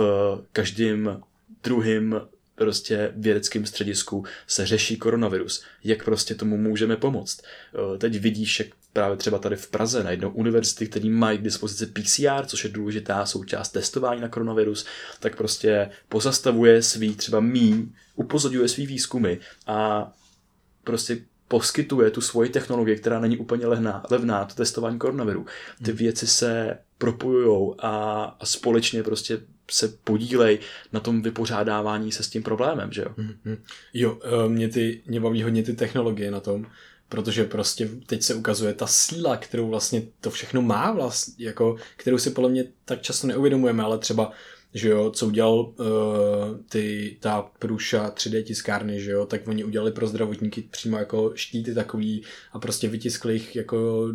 [0.52, 1.22] každém
[1.64, 2.22] druhém
[2.56, 5.64] prostě vědeckém středisku se řeší koronavirus.
[5.84, 7.42] Jak prostě tomu můžeme pomoct.
[7.42, 11.86] Eh, teď vidíš, jak právě třeba tady v Praze najednou univerzity, které mají k dispozici
[11.86, 14.86] PCR, což je důležitá součást testování na koronavirus,
[15.20, 20.12] tak prostě pozastavuje svý třeba míň, upozorňuje svý výzkumy a
[20.84, 25.46] prostě poskytuje tu svoji technologii, která není úplně levná, levná to testování koronaviru.
[25.84, 25.98] Ty hmm.
[25.98, 29.40] věci se propojují a, a společně prostě
[29.72, 30.60] se podílej
[30.94, 33.10] na tom vypořádávání se s tím problémem, že jo?
[33.18, 33.58] Mm-hmm.
[33.94, 36.66] Jo, eh, mě, ty, mě baví hodně ty technologie na tom,
[37.10, 42.18] protože prostě teď se ukazuje ta síla, kterou vlastně to všechno má vlastně, jako, kterou
[42.18, 44.32] si podle mě tak často neuvědomujeme, ale třeba
[44.74, 45.76] že jo, co udělal uh,
[46.70, 51.74] ty, ta průša 3D tiskárny, že jo, tak oni udělali pro zdravotníky přímo jako štíty
[51.74, 54.08] takový a prostě vytiskli jich jako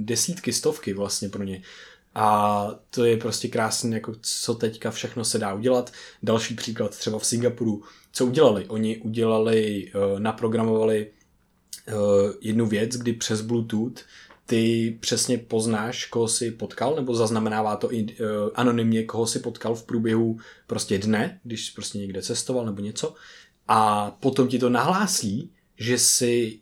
[0.00, 1.62] desítky, stovky vlastně pro ně.
[2.14, 5.92] A to je prostě krásné, jako co teďka všechno se dá udělat.
[6.22, 7.82] Další příklad třeba v Singapuru.
[8.12, 8.64] Co udělali?
[8.68, 11.10] Oni udělali, uh, naprogramovali
[11.88, 14.00] uh, jednu věc, kdy přes Bluetooth
[14.48, 19.74] ty přesně poznáš, koho si potkal, nebo zaznamenává to i uh, anonymně, koho si potkal
[19.74, 23.14] v průběhu prostě dne, když prostě někde cestoval nebo něco.
[23.68, 26.58] A potom ti to nahlásí, že si,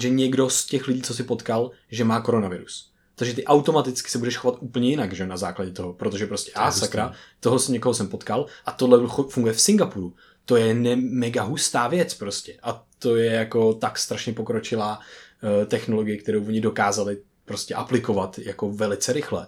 [0.00, 2.90] že někdo z těch lidí, co si potkal, že má koronavirus.
[3.14, 6.70] Takže ty automaticky se budeš chovat úplně jinak, že na základě toho, protože prostě a
[6.70, 10.14] sakra, toho jsem někoho jsem potkal a tohle funguje v Singapuru.
[10.44, 15.00] To je ne, mega hustá věc prostě a to je jako tak strašně pokročilá
[15.44, 19.46] uh, technologie, kterou oni dokázali prostě aplikovat jako velice rychle.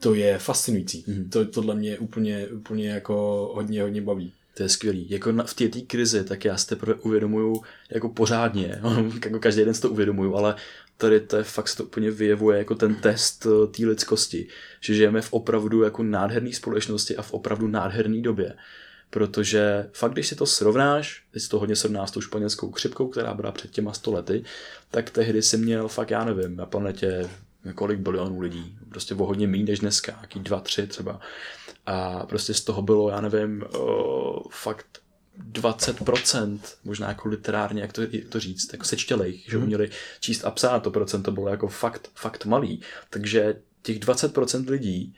[0.00, 1.04] To je fascinující.
[1.06, 1.30] Mm.
[1.30, 3.14] To, tohle mě úplně, úplně jako
[3.54, 4.32] hodně, hodně baví.
[4.54, 5.10] To je skvělý.
[5.10, 8.80] Jako na, v té krizi, tak já si teprve uvědomuju jako pořádně,
[9.24, 10.54] jako každý den si to uvědomuju, ale
[10.96, 14.48] tady to je fakt se to úplně vyjevuje jako ten test eh, té lidskosti,
[14.80, 18.54] že žijeme v opravdu jako nádherné společnosti a v opravdu nádherné době.
[19.10, 23.08] Protože fakt, když si to srovnáš, když si to hodně srovnáš s tou španělskou křipkou,
[23.08, 24.44] která byla před těma sto lety,
[24.90, 27.28] tak tehdy si měl fakt, já nevím, na planetě
[27.74, 28.78] kolik bilionů lidí.
[28.88, 31.20] Prostě o hodně méně než dneska, jaký dva, tři třeba.
[31.86, 34.86] A prostě z toho bylo, já nevím, uh, fakt
[35.52, 39.50] 20%, možná jako literárně, jak to, jak to říct, jako sečtělejch, mm.
[39.50, 39.64] že mhm.
[39.64, 39.90] uměli
[40.20, 42.80] číst a psát, to procento bylo jako fakt, fakt malý.
[43.10, 45.14] Takže těch 20% lidí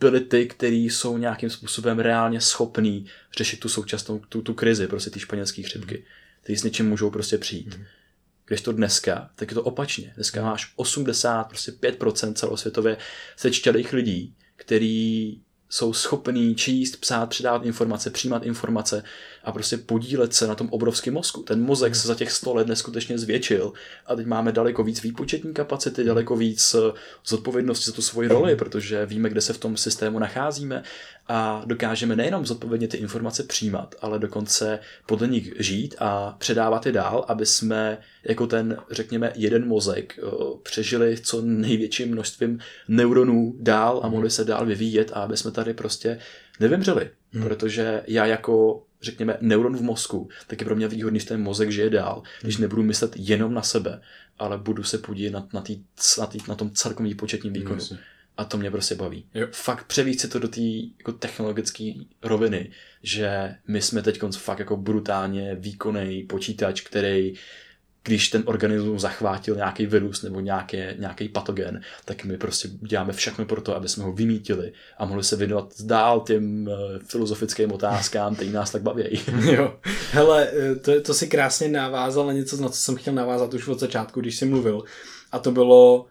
[0.00, 3.06] byli ty, kteří jsou nějakým způsobem reálně schopní
[3.36, 6.02] řešit tu současnou tu, tu krizi, prostě ty španělské chřipky, mm.
[6.42, 7.78] kteří s něčím můžou prostě přijít.
[7.78, 7.84] Mm.
[8.46, 10.12] Když to dneska, tak je to opačně.
[10.14, 12.96] Dneska máš 80, prostě 5% celosvětově
[13.36, 19.02] sečtělých lidí, který jsou schopní číst, psát, předávat informace, přijímat informace
[19.48, 21.42] a prostě podílet se na tom obrovském mozku.
[21.42, 23.72] Ten mozek se za těch 100 let neskutečně zvětšil
[24.06, 26.92] a teď máme daleko víc výpočetní kapacity, daleko víc eh,
[27.26, 30.82] zodpovědnosti za tu svoji roli, protože víme, kde se v tom systému nacházíme
[31.28, 36.92] a dokážeme nejenom zodpovědně ty informace přijímat, ale dokonce podle nich žít a předávat je
[36.92, 40.30] dál, aby jsme jako ten, řekněme, jeden mozek eh,
[40.62, 42.58] přežili co největším množstvím
[42.88, 46.18] neuronů dál a mohli se dál vyvíjet a aby jsme tady prostě
[46.60, 47.10] nevymřeli.
[47.32, 47.42] Hmm.
[47.42, 51.70] Protože já jako řekněme, neuron v mozku, tak je pro mě výhodný, že ten mozek
[51.70, 52.62] žije dál, když hmm.
[52.62, 54.00] nebudu myslet jenom na sebe,
[54.38, 55.84] ale budu se podílet na, na, tý,
[56.18, 57.80] na, tý, na tom celkovém výpočetním výkonu.
[57.90, 57.98] Hmm.
[58.36, 59.24] A to mě prostě baví.
[59.34, 59.46] Jo.
[59.52, 60.60] Fakt převíc si to do té
[60.98, 62.70] jako technologické roviny,
[63.02, 67.34] že my jsme teď fakt jako brutálně výkonný počítač, který
[68.04, 73.44] když ten organismus zachvátil nějaký virus nebo nějaký, nějaký patogen, tak my prostě děláme všechno
[73.44, 78.34] pro to, aby jsme ho vymítili a mohli se věnovat dál těm eh, filozofickým otázkám,
[78.34, 79.04] které nás tak baví.
[79.52, 79.78] jo.
[80.12, 83.68] Hele, eh, to, to si krásně navázal na něco, na co jsem chtěl navázat už
[83.68, 84.84] od začátku, když jsi mluvil.
[85.32, 86.06] A to bylo,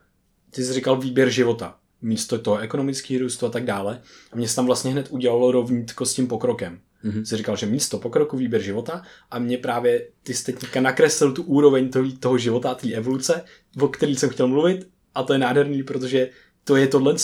[0.49, 4.01] ty jsi říkal výběr života místo toho ekonomického růstu a tak dále.
[4.31, 6.79] A mě se tam vlastně hned udělalo rovnítko s tím pokrokem.
[7.05, 7.23] Mm-hmm.
[7.23, 11.43] Jsi říkal, že místo pokroku výběr života a mě právě ty jste teďka nakreslil tu
[11.43, 13.43] úroveň toho, toho života, té evoluce,
[13.81, 16.29] o který jsem chtěl mluvit a to je nádherný, protože
[16.63, 17.15] to je tohle.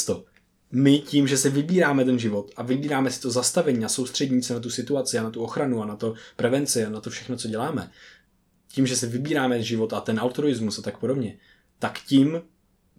[0.72, 4.54] My tím, že se vybíráme ten život a vybíráme si to zastavení a soustřední se
[4.54, 7.38] na tu situaci a na tu ochranu a na to prevenci a na to všechno,
[7.38, 7.92] co děláme,
[8.68, 11.38] tím, že se vybíráme život a ten altruismus a tak podobně,
[11.80, 12.42] tak tím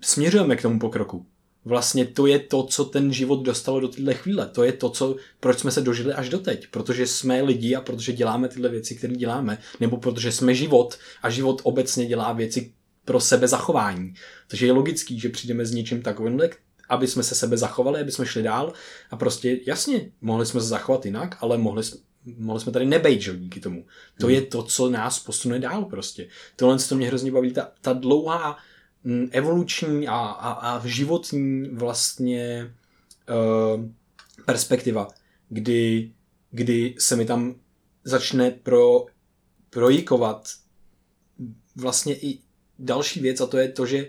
[0.00, 1.26] směřujeme k tomu pokroku.
[1.64, 4.46] Vlastně to je to, co ten život dostalo do téhle chvíle.
[4.46, 6.66] To je to, co, proč jsme se dožili až doteď.
[6.70, 9.58] Protože jsme lidi a protože děláme tyhle věci, které děláme.
[9.80, 12.72] Nebo protože jsme život a život obecně dělá věci
[13.04, 14.14] pro sebe zachování.
[14.48, 16.40] Takže je logický, že přijdeme s něčím takovým,
[16.88, 18.72] aby jsme se sebe zachovali, aby jsme šli dál
[19.10, 21.82] a prostě jasně, mohli jsme se zachovat jinak, ale mohli,
[22.38, 23.86] mohli jsme tady nebejt, že díky tomu.
[24.20, 24.34] To hmm.
[24.34, 26.28] je to, co nás posune dál prostě.
[26.56, 28.56] Tohle to mě hrozně baví, ta, ta dlouhá
[29.30, 32.74] evoluční a, a, a životní vlastně
[33.28, 33.84] uh,
[34.44, 35.08] perspektiva,
[35.48, 36.12] kdy,
[36.50, 37.54] kdy se mi tam
[38.04, 39.06] začne pro,
[39.70, 40.48] projikovat
[41.76, 42.38] vlastně i
[42.78, 44.08] další věc a to je to, že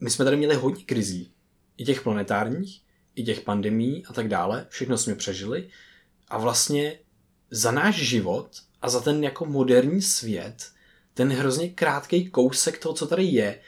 [0.00, 1.32] my jsme tady měli hodně krizí.
[1.76, 2.82] I těch planetárních,
[3.14, 5.68] i těch pandemí a tak dále, všechno jsme přežili.
[6.28, 6.98] A vlastně
[7.50, 8.50] za náš život
[8.82, 10.70] a za ten jako moderní svět,
[11.14, 13.60] ten hrozně krátký kousek toho, co tady je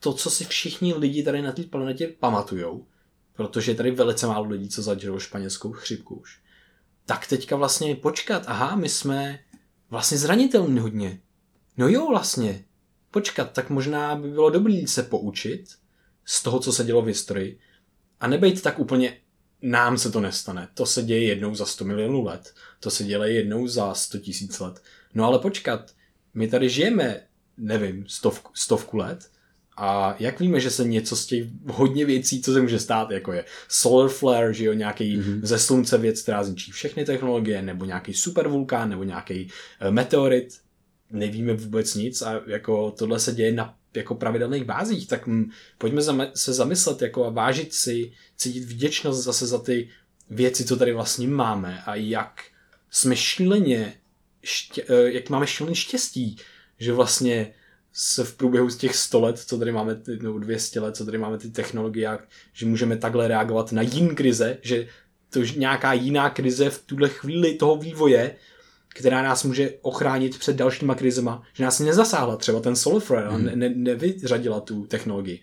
[0.00, 2.86] to, co si všichni lidi tady na té planetě pamatujou,
[3.32, 6.40] protože je tady velice málo lidí, co zažilo španělskou chřipku už,
[7.06, 9.38] tak teďka vlastně počkat, aha, my jsme
[9.90, 11.20] vlastně zranitelní hodně.
[11.76, 12.64] No jo, vlastně.
[13.10, 15.74] Počkat, tak možná by bylo dobré se poučit
[16.24, 17.58] z toho, co se dělo v historii
[18.20, 19.20] a nebejt tak úplně
[19.62, 20.68] nám se to nestane.
[20.74, 22.54] To se děje jednou za 100 milionů let.
[22.80, 24.82] To se děje jednou za 100 tisíc let.
[25.14, 25.94] No ale počkat,
[26.34, 29.30] my tady žijeme, nevím, stovku, stovku let
[29.80, 33.32] a jak víme, že se něco z těch hodně věcí, co se může stát, jako
[33.32, 35.40] je solar flare, že jo, nějaký mm-hmm.
[35.42, 39.48] ze slunce věc, která zničí všechny technologie, nebo nějaký supervulkán, nebo nějaký
[39.82, 40.58] uh, meteorit,
[41.10, 46.02] nevíme vůbec nic a jako tohle se děje na jako pravidelných bázích, tak m, pojďme
[46.02, 49.88] zame, se zamyslet jako a vážit si, cítit vděčnost zase za ty
[50.30, 52.42] věci, co tady vlastně máme a jak
[52.90, 53.94] jsme šíleně,
[54.44, 56.36] ště, eh, jak máme šíleně štěstí,
[56.78, 57.54] že vlastně
[58.00, 61.18] se v průběhu z těch 100 let, co tady máme, nebo 200 let, co tady
[61.18, 62.18] máme ty technologie,
[62.52, 64.86] že můžeme takhle reagovat na jiné krize, že
[65.30, 68.36] to nějaká jiná krize v tuhle chvíli toho vývoje
[68.88, 73.44] která nás může ochránit před dalšíma krizema, že nás nezasáhla třeba ten Soliflare, hmm.
[73.44, 75.40] ne, ne, nevyřadila tu technologii.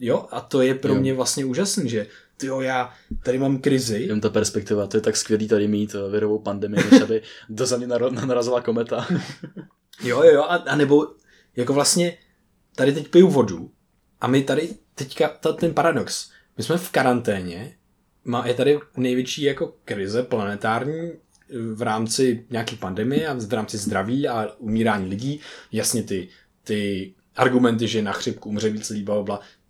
[0.00, 1.00] Jo, a to je pro jo.
[1.00, 2.06] mě vlastně úžasný, že
[2.42, 2.92] jo, já
[3.22, 4.02] tady mám krizi.
[4.02, 7.66] Jen ta perspektiva, to je tak skvělý tady mít eh, virovou pandemii, než aby do
[7.66, 9.06] země narazila kometa.
[10.02, 11.06] jo, jo, a, a nebo
[11.58, 12.18] jako vlastně
[12.76, 13.70] tady teď piju vodu
[14.20, 17.74] a my tady teďka, ta, ten paradox, my jsme v karanténě,
[18.24, 21.12] má, je tady největší jako krize planetární
[21.74, 25.40] v rámci nějaké pandemie a v rámci zdraví a umírání lidí,
[25.72, 26.28] jasně ty,
[26.64, 29.06] ty argumenty, že na chřipku umře víc lidí,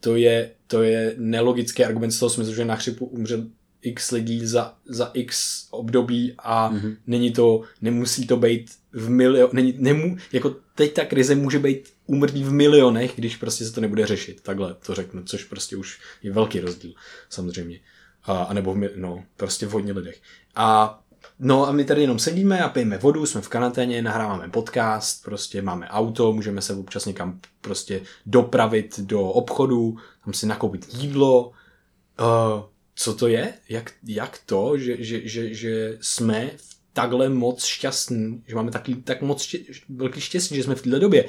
[0.00, 3.44] to je, to je nelogický argument z toho smyslu, že na chřipku umře
[3.88, 6.96] x lidí za, za x období a mm-hmm.
[7.06, 11.92] není to, nemusí to být v milion, není, nemů, jako teď ta krize může být
[12.06, 16.00] úmrtí v milionech, když prostě se to nebude řešit, takhle to řeknu, což prostě už
[16.22, 16.92] je velký rozdíl,
[17.28, 17.80] samozřejmě.
[18.24, 20.20] A, a nebo v, no, prostě v hodně lidech.
[20.54, 20.98] A
[21.40, 25.62] No a my tady jenom sedíme a pijeme vodu, jsme v karanténě, nahráváme podcast, prostě
[25.62, 31.48] máme auto, můžeme se občas někam prostě dopravit do obchodu, tam si nakoupit jídlo.
[31.48, 32.62] Uh,
[32.98, 33.54] co to je?
[33.68, 36.50] Jak, jak to, že, že, že, že jsme
[36.92, 39.58] takhle moc šťastní, že máme taky, tak moc ště,
[39.88, 41.24] velký štěstí, že jsme v této době.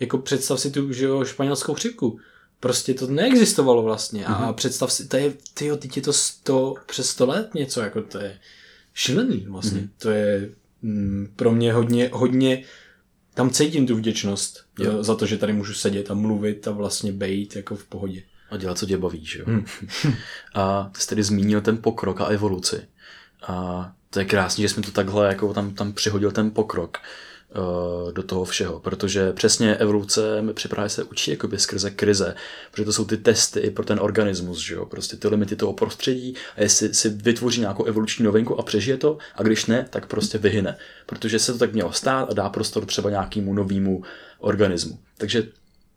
[0.00, 2.18] Jako představ si tu že jo, španělskou chřipku.
[2.60, 4.22] Prostě to neexistovalo vlastně.
[4.22, 4.42] Mm-hmm.
[4.42, 4.54] A mhm.
[4.54, 8.18] představ si, to je, tyjo, teď je to sto, přes 100 let něco, jako to
[8.18, 8.38] je
[8.94, 9.80] šílený vlastně.
[9.80, 9.90] Mm.
[9.98, 10.50] To je
[10.82, 12.64] mm, pro mě hodně, hodně
[13.34, 15.02] tam cítím tu vděčnost jo.
[15.02, 18.22] Za to, že tady můžu sedět a mluvit a vlastně bejt jako v pohodě.
[18.52, 19.44] A dělat, co tě baví, že jo?
[19.48, 19.64] Hmm.
[20.54, 22.88] a ty jsi tedy zmínil ten pokrok a evoluci.
[23.46, 26.98] A to je krásné, že jsme to takhle jako tam, tam přihodil ten pokrok.
[27.54, 32.34] Eh, do toho všeho, protože přesně evoluce mi připravuje se učí jakoby skrze krize,
[32.70, 36.34] protože to jsou ty testy pro ten organismus, že jo, prostě ty limity toho prostředí
[36.56, 40.38] a jestli si vytvoří nějakou evoluční novinku a přežije to a když ne, tak prostě
[40.38, 44.02] vyhyne, protože se to tak mělo stát a dá prostor třeba nějakému novému
[44.38, 44.98] organismu.
[45.18, 45.48] Takže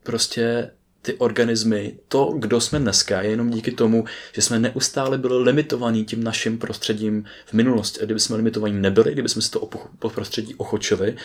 [0.03, 0.71] prostě
[1.05, 6.05] ty organismy, to, kdo jsme dneska, je jenom díky tomu, že jsme neustále byli limitovaní
[6.05, 8.01] tím naším prostředím v minulosti.
[8.01, 9.69] A kdyby jsme limitovaní nebyli, kdyby jsme si to
[10.13, 11.15] prostředí ochočili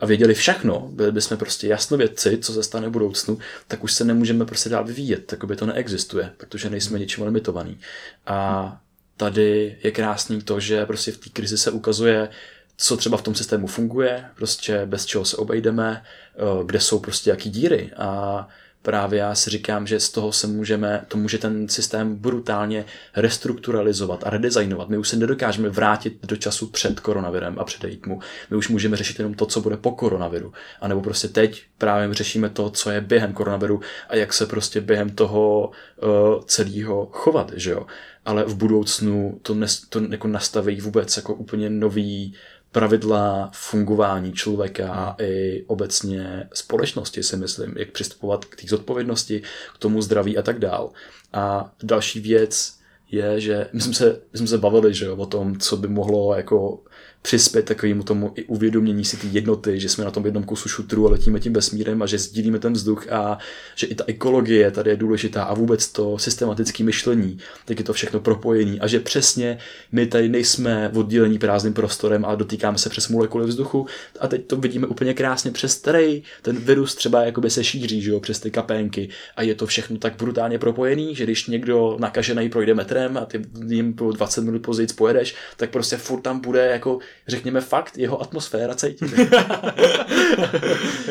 [0.00, 4.04] a věděli všechno, byli bychom prostě jasnovědci, co se stane v budoucnu, tak už se
[4.04, 7.78] nemůžeme prostě dál vyvíjet, tak by to neexistuje, protože nejsme ničím limitovaní.
[8.26, 8.80] A
[9.16, 12.28] tady je krásný to, že prostě v té krizi se ukazuje,
[12.76, 17.30] co třeba v tom systému funguje, prostě bez čeho se obejdeme, eh, kde jsou prostě
[17.30, 18.48] jaký díry a
[18.84, 22.84] právě já si říkám, že z toho se můžeme, to může ten systém brutálně
[23.16, 24.88] restrukturalizovat a redesignovat.
[24.88, 28.20] My už se nedokážeme vrátit do času před koronavirem a předejít mu.
[28.50, 30.52] My už můžeme řešit jenom to, co bude po koronaviru.
[30.80, 34.80] A nebo prostě teď právě řešíme to, co je během koronaviru a jak se prostě
[34.80, 35.70] během toho
[36.02, 37.86] uh, celého chovat, že jo.
[38.24, 42.34] Ale v budoucnu to, nes, to jako nastaví vůbec jako úplně nový
[42.74, 49.42] pravidla fungování člověka a i obecně společnosti, si myslím, jak přistupovat k té zodpovědnosti,
[49.74, 50.90] k tomu zdraví a tak dál.
[51.32, 52.78] A další věc
[53.10, 55.88] je, že my jsme se, my jsme se bavili že jo, o tom, co by
[55.88, 56.80] mohlo jako
[57.24, 61.08] přispět takovému tomu i uvědomění si ty jednoty, že jsme na tom jednom kusu šutru
[61.08, 63.38] a letíme tím vesmírem a že sdílíme ten vzduch a
[63.74, 67.92] že i ta ekologie tady je důležitá a vůbec to systematické myšlení, tak je to
[67.92, 69.58] všechno propojení a že přesně
[69.92, 73.86] my tady nejsme oddělení prázdným prostorem, ale dotýkáme se přes molekuly vzduchu.
[74.20, 78.10] A teď to vidíme úplně krásně přes který ten virus třeba jakoby se šíří, že
[78.10, 82.48] jo, přes ty kapénky a je to všechno tak brutálně propojený, že když někdo nakažený
[82.48, 86.66] projde metrem a ty jim po 20 minut později pojedeš, tak prostě furt tam bude
[86.66, 86.98] jako
[87.28, 89.12] řekněme fakt, jeho atmosféra cítit.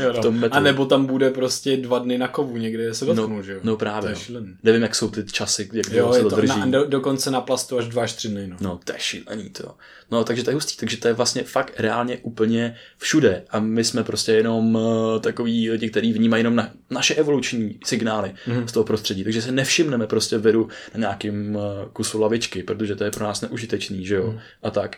[0.04, 0.48] jo, no.
[0.52, 3.60] A nebo tam bude prostě dva dny na kovu někde se dotknu, no, že jo?
[3.64, 4.16] No právě.
[4.28, 6.60] To je Nevím, jak jsou ty časy, jak jo, se to, to drží.
[6.60, 8.48] Na, do, dokonce na plastu až dva až tři dny.
[8.48, 8.58] No.
[8.62, 9.76] no, to je šílený to.
[10.12, 10.78] No, takže to je hustý.
[10.78, 13.44] Takže to je vlastně fakt reálně úplně všude.
[13.50, 18.34] A my jsme prostě jenom uh, takový lidi, kteří vnímají jenom na, naše evoluční signály
[18.48, 18.68] mm.
[18.68, 19.24] z toho prostředí.
[19.24, 21.62] Takže se nevšimneme prostě viru na nějakým uh,
[21.94, 24.32] kusu lavičky, protože to je pro nás neužitečný, že jo?
[24.32, 24.40] Mm.
[24.64, 24.98] A tak.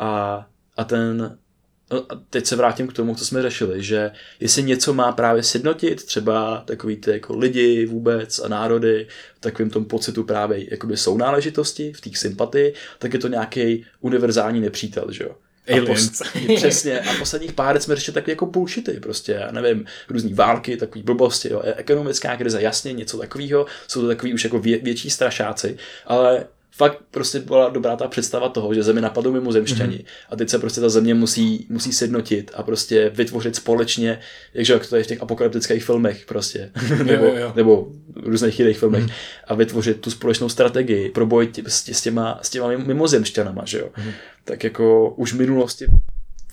[0.00, 0.46] A,
[0.76, 1.38] a ten
[1.92, 5.42] No a teď se vrátím k tomu, co jsme řešili, že jestli něco má právě
[5.42, 10.96] sjednotit, třeba takový ty jako lidi vůbec a národy v takovém tom pocitu právě jakoby
[10.96, 15.36] sounáležitosti, v té sympatii, tak je to nějaký univerzální nepřítel, že jo.
[15.68, 16.20] Aliens.
[16.20, 17.00] A pos, přesně.
[17.00, 21.02] A posledních pár let jsme řešili takové jako bullshity, prostě, já nevím, různý války, takový
[21.02, 25.10] blbosti, jo, e- ekonomická krize, jasně, něco takového, jsou to takový už jako vě, větší
[25.10, 25.76] strašáci,
[26.06, 26.44] ale
[26.80, 30.30] fakt prostě byla dobrá ta představa toho, že zemi napadou mimozemšťani mm-hmm.
[30.30, 34.18] a teď se prostě ta země musí, musí sjednotit a prostě vytvořit společně,
[34.54, 36.70] jakže jak to je v těch apokalyptických filmech prostě,
[37.04, 37.52] nebo, jo, jo.
[37.56, 39.12] nebo různých jiných filmech mm-hmm.
[39.46, 43.78] a vytvořit tu společnou strategii pro boj tě, s, s, těma, s těma mimozemšťanama, že
[43.78, 43.88] jo.
[43.96, 44.12] Mm-hmm.
[44.44, 45.86] Tak jako už v minulosti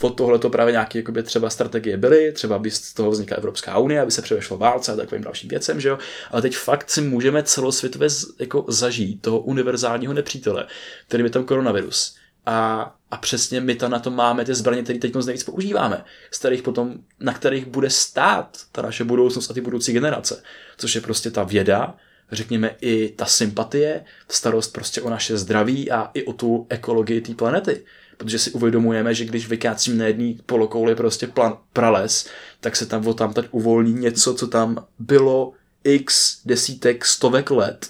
[0.02, 3.78] od tohle to právě nějaké jakoby, třeba strategie byly, třeba by z toho vznikla Evropská
[3.78, 5.98] unie, aby se převešlo válce a takovým dalším věcem, že jo?
[6.32, 10.68] Ale teď fakt si můžeme celosvětově jako zažít toho univerzálního nepřítele,
[11.08, 12.16] který je tam koronavirus.
[12.46, 16.40] A, a přesně my tam na to máme ty zbraně, které teď nejvíc používáme, z
[16.40, 20.44] kterých potom, na kterých bude stát ta naše budoucnost a ty budoucí generace.
[20.78, 21.96] Což je prostě ta věda,
[22.32, 27.34] řekněme i ta sympatie, starost prostě o naše zdraví a i o tu ekologii té
[27.34, 27.84] planety
[28.18, 32.28] protože si uvědomujeme, že když vykácím na jedné polokouli prostě plan, prales,
[32.62, 35.54] tak se tam tam teď uvolní něco, co tam bylo
[35.84, 37.90] x desítek, stovek let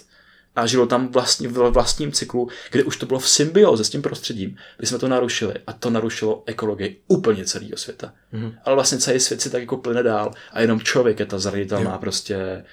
[0.56, 4.02] a žilo tam vlastně v vlastním cyklu, kde už to bylo v symbioze s tím
[4.02, 8.12] prostředím, kdy jsme to narušili a to narušilo ekologii úplně celého světa.
[8.34, 8.54] Mm-hmm.
[8.64, 11.98] Ale vlastně celý svět si tak jako plyne dál a jenom člověk je ta zranitelná
[11.98, 12.64] prostě eh,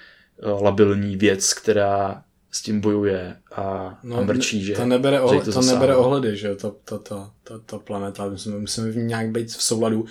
[0.62, 2.24] labilní věc, která
[2.56, 6.38] s tím bojuje a, no, a mrčí, že to nebere, ohled, to, to nebere ohledy,
[6.38, 10.06] že ta, ta, ta, ta, ta planeta, musíme, musíme v ní nějak být v souladu.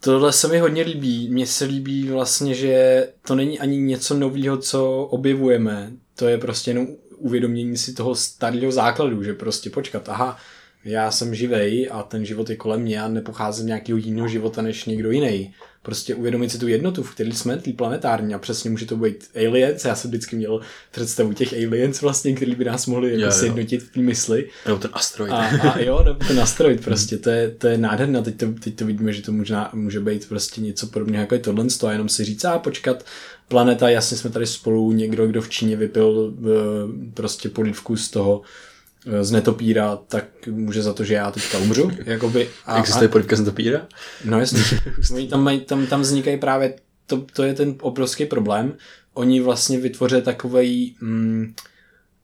[0.00, 1.28] Tohle se mi hodně líbí.
[1.30, 5.92] Mně se líbí vlastně, že to není ani něco nového, co objevujeme.
[6.14, 6.86] To je prostě jenom
[7.16, 10.36] uvědomění si toho starého základu, že prostě počkat, aha,
[10.84, 14.62] já jsem živej a ten život je kolem mě a nepocházím z nějakého jiného života
[14.62, 18.70] než někdo jiný prostě uvědomit si tu jednotu, v které jsme, ty planetární a přesně
[18.70, 20.60] může to být aliens, já jsem vždycky měl
[20.90, 23.32] představu těch aliens vlastně, který by nás mohli jako jo, jo.
[23.32, 24.48] sjednotit v té mysli.
[24.66, 25.32] Nebo ten asteroid.
[25.32, 28.74] A, a jo, nebo ten asteroid prostě, to je, to je nádherné teď to, teď
[28.74, 32.08] to vidíme, že to možná může být prostě něco podobného jako je tohle a jenom
[32.08, 33.04] si říct, a počkat,
[33.48, 36.50] planeta, jasně jsme tady spolu, někdo, kdo v Číně vypil uh,
[37.14, 38.42] prostě polivku z toho
[39.20, 41.90] z netopíra, tak může za to, že já teďka umřu.
[42.04, 43.86] Jakoby, a, Existuje polivka z netopíra?
[44.24, 44.62] No jasně.
[45.14, 46.74] Oni tam, mají, tam, tam vznikají právě,
[47.06, 48.76] to, to je ten obrovský problém.
[49.14, 51.54] Oni vlastně vytvoří takovej, mm,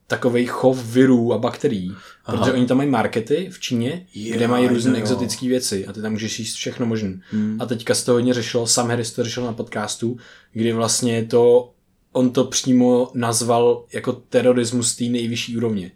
[0.07, 1.95] takovej chov virů a bakterií.
[2.25, 2.37] Aha.
[2.37, 6.01] Protože oni tam mají markety v Číně, jo, kde mají různé exotické věci a ty
[6.01, 7.19] tam můžeš jíst všechno možné.
[7.31, 7.57] Hmm.
[7.61, 10.17] A teďka z toho hodně řešil, Sam Harris to řešil na podcastu,
[10.53, 11.71] kdy vlastně to,
[12.11, 15.91] on to přímo nazval jako terorismus té nejvyšší úrovně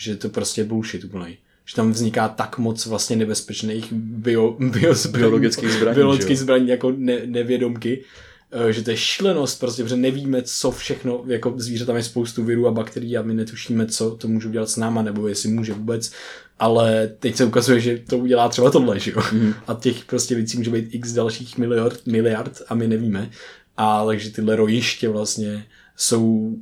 [0.00, 1.38] že to prostě bullshit úplný.
[1.64, 6.92] Že tam vzniká tak moc vlastně nebezpečných bio, bio zbraní, biologických zbraní, biologických zbraní jako
[6.96, 8.04] ne, nevědomky,
[8.52, 12.44] eh, že to je šílenost, prostě, protože nevíme, co všechno, jako zvířata tam je spoustu
[12.44, 15.72] virů a bakterií a my netušíme, co to může udělat s náma, nebo jestli může
[15.72, 16.12] vůbec,
[16.58, 19.22] ale teď se ukazuje, že to udělá třeba tohle, že jo?
[19.32, 19.54] Mm.
[19.66, 23.30] A těch prostě věcí může být x dalších miliard, miliard a my nevíme.
[23.76, 26.56] A takže tyhle rojiště vlastně jsou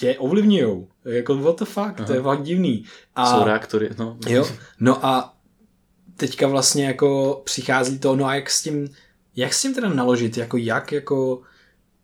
[0.00, 0.88] tě ovlivňujou.
[1.04, 2.04] Jako what the fuck, Aha.
[2.06, 2.84] to je fakt divný.
[3.16, 4.16] A, jsou reaktory, no.
[4.28, 4.48] Jo,
[4.80, 5.36] no a
[6.16, 8.88] teďka vlastně jako přichází to, no a jak s tím,
[9.36, 11.42] jak s tím teda naložit, jako jak jako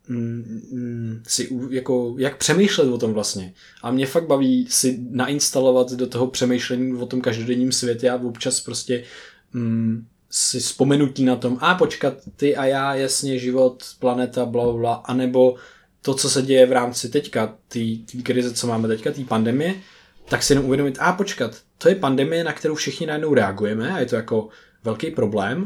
[0.07, 3.53] mm, mm, si jako, jak přemýšlet o tom vlastně.
[3.83, 8.59] A mě fakt baví si nainstalovat do toho přemýšlení o tom každodenním světě a občas
[8.59, 9.03] prostě
[9.53, 14.93] mm, si vzpomenutí na tom, a počkat, ty a já, jasně, život, planeta, bla, bla,
[14.93, 15.55] anebo
[16.07, 19.75] to, co se děje v rámci teďka, té krize, co máme teďka, té pandemie,
[20.29, 23.99] tak si jenom uvědomit, a počkat, to je pandemie, na kterou všichni najednou reagujeme a
[23.99, 24.49] je to jako
[24.83, 25.65] velký problém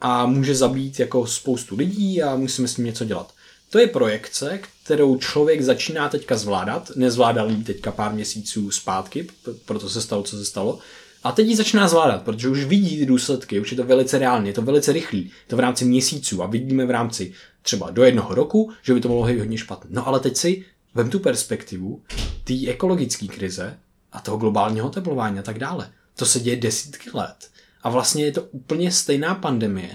[0.00, 3.32] a může zabít jako spoustu lidí a musíme s tím něco dělat.
[3.70, 9.26] To je projekce, kterou člověk začíná teďka zvládat, nezvládal ji teďka pár měsíců zpátky,
[9.64, 10.78] proto se stalo, co se stalo,
[11.24, 14.50] a teď ji začíná zvládat, protože už vidí ty důsledky, už je to velice reálně,
[14.50, 18.34] je to velice rychlý, to v rámci měsíců a vidíme v rámci třeba do jednoho
[18.34, 19.90] roku, že by to mohlo být hodně špatné.
[19.92, 20.64] No ale teď si
[20.94, 22.02] vem tu perspektivu
[22.44, 23.78] té ekologické krize
[24.12, 25.90] a toho globálního teplování a tak dále.
[26.16, 27.50] To se děje desítky let.
[27.82, 29.90] A vlastně je to úplně stejná pandemie,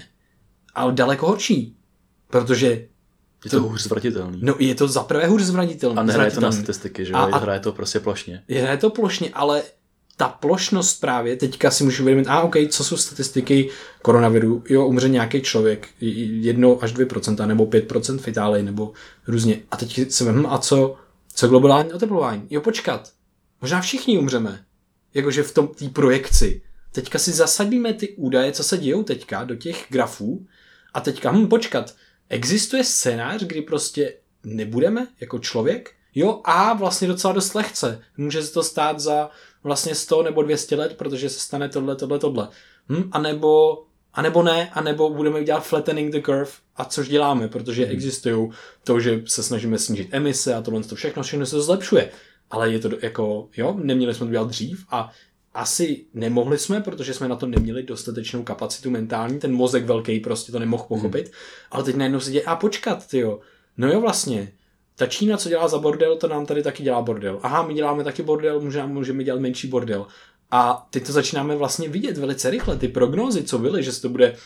[0.74, 1.76] ale daleko horší.
[2.30, 2.66] Protože
[3.44, 4.38] je to, to hůř zvratitelný.
[4.42, 5.98] No je to zaprvé hůř zvratitelný.
[5.98, 7.28] A nehraje to na statistiky, že jo?
[7.32, 8.42] Hraje to prostě plošně.
[8.48, 9.62] Hraje to plošně, ale
[10.16, 13.70] ta plošnost právě, teďka si můžu uvědomit, a OK, co jsou statistiky
[14.02, 18.92] koronaviru, jo, umře nějaký člověk, 1 až 2%, nebo 5% v Itálii, nebo
[19.26, 19.60] různě.
[19.70, 20.96] A teď se vem, a co,
[21.34, 22.46] co globální oteplování?
[22.50, 23.12] Jo, počkat,
[23.60, 24.64] možná všichni umřeme.
[25.14, 26.62] Jakože v tom té projekci.
[26.92, 30.46] Teďka si zasadíme ty údaje, co se dějou teďka, do těch grafů,
[30.94, 31.94] a teďka, hm, počkat,
[32.28, 35.90] existuje scénář, kdy prostě nebudeme jako člověk?
[36.14, 38.02] Jo, a vlastně docela dost lehce.
[38.16, 39.30] Může se to stát za
[39.64, 42.48] vlastně 100 nebo 200 let, protože se stane tohle, tohle, tohle.
[42.88, 43.08] Hm?
[43.12, 43.82] A nebo
[44.14, 47.92] a nebo ne, a nebo budeme dělat flattening the curve, a což děláme, protože hmm.
[47.92, 48.50] existují
[48.84, 52.10] to, že se snažíme snížit emise a tohle to všechno, všechno se to zlepšuje.
[52.50, 55.10] Ale je to jako, jo, neměli jsme to dělat dřív a
[55.54, 60.52] asi nemohli jsme, protože jsme na to neměli dostatečnou kapacitu mentální, ten mozek velký prostě
[60.52, 61.34] to nemohl pochopit, hmm.
[61.70, 63.40] ale teď najednou se děje, a počkat, ty jo,
[63.76, 64.52] no jo vlastně,
[64.96, 67.40] ta Čína, co dělá za bordel, to nám tady taky dělá bordel.
[67.42, 70.06] Aha, my děláme taky bordel, můžeme, můžeme dělat menší bordel.
[70.50, 72.76] A teď to začínáme vlastně vidět velice rychle.
[72.76, 74.36] Ty prognózy, co byly, že se to bude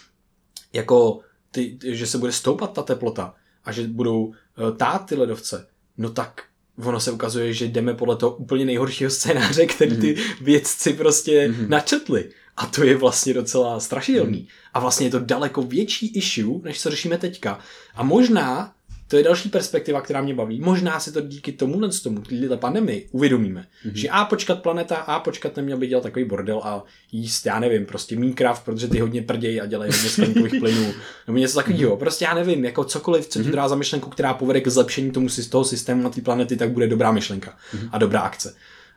[0.72, 1.20] jako,
[1.51, 3.34] ty, že se bude stoupat ta teplota
[3.64, 4.34] a že budou uh,
[4.76, 5.66] tát ty ledovce,
[5.99, 6.42] no tak
[6.84, 10.44] ono se ukazuje, že jdeme podle toho úplně nejhoršího scénáře, který ty mhm.
[10.44, 11.68] vědci prostě mm-hmm.
[11.68, 12.30] načetli.
[12.57, 14.38] A to je vlastně docela strašidelný.
[14.38, 14.46] Mm.
[14.74, 17.59] A vlastně je to daleko větší issue, než co řešíme teďka.
[17.94, 18.74] A možná
[19.09, 20.61] to je další perspektiva, která mě baví.
[20.61, 23.61] Možná si to díky tomu, tomu, této pandemii uvědomíme.
[23.61, 23.92] Mm-hmm.
[23.94, 27.86] Že a počkat planeta, a počkat neměl by dělat takový bordel a jíst, já nevím,
[27.86, 30.94] prostě Minecraft, protože ty hodně prdějí a dělají hodně skleníkových plynů.
[31.26, 31.94] Nebo něco takového.
[31.94, 31.98] Mm-hmm.
[31.98, 33.54] Prostě já nevím, jako cokoliv, co ti mm-hmm.
[33.54, 36.86] dá za myšlenku, která povede k zlepšení tomu, toho systému na té planety, tak bude
[36.86, 37.88] dobrá myšlenka mm-hmm.
[37.92, 38.54] a dobrá akce.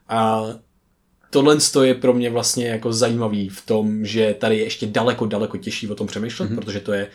[0.09, 0.45] A
[1.29, 5.57] tohle je pro mě vlastně jako zajímavý v tom, že tady je ještě daleko, daleko
[5.57, 6.55] těžší o tom přemýšlet, mm-hmm.
[6.55, 7.07] protože to je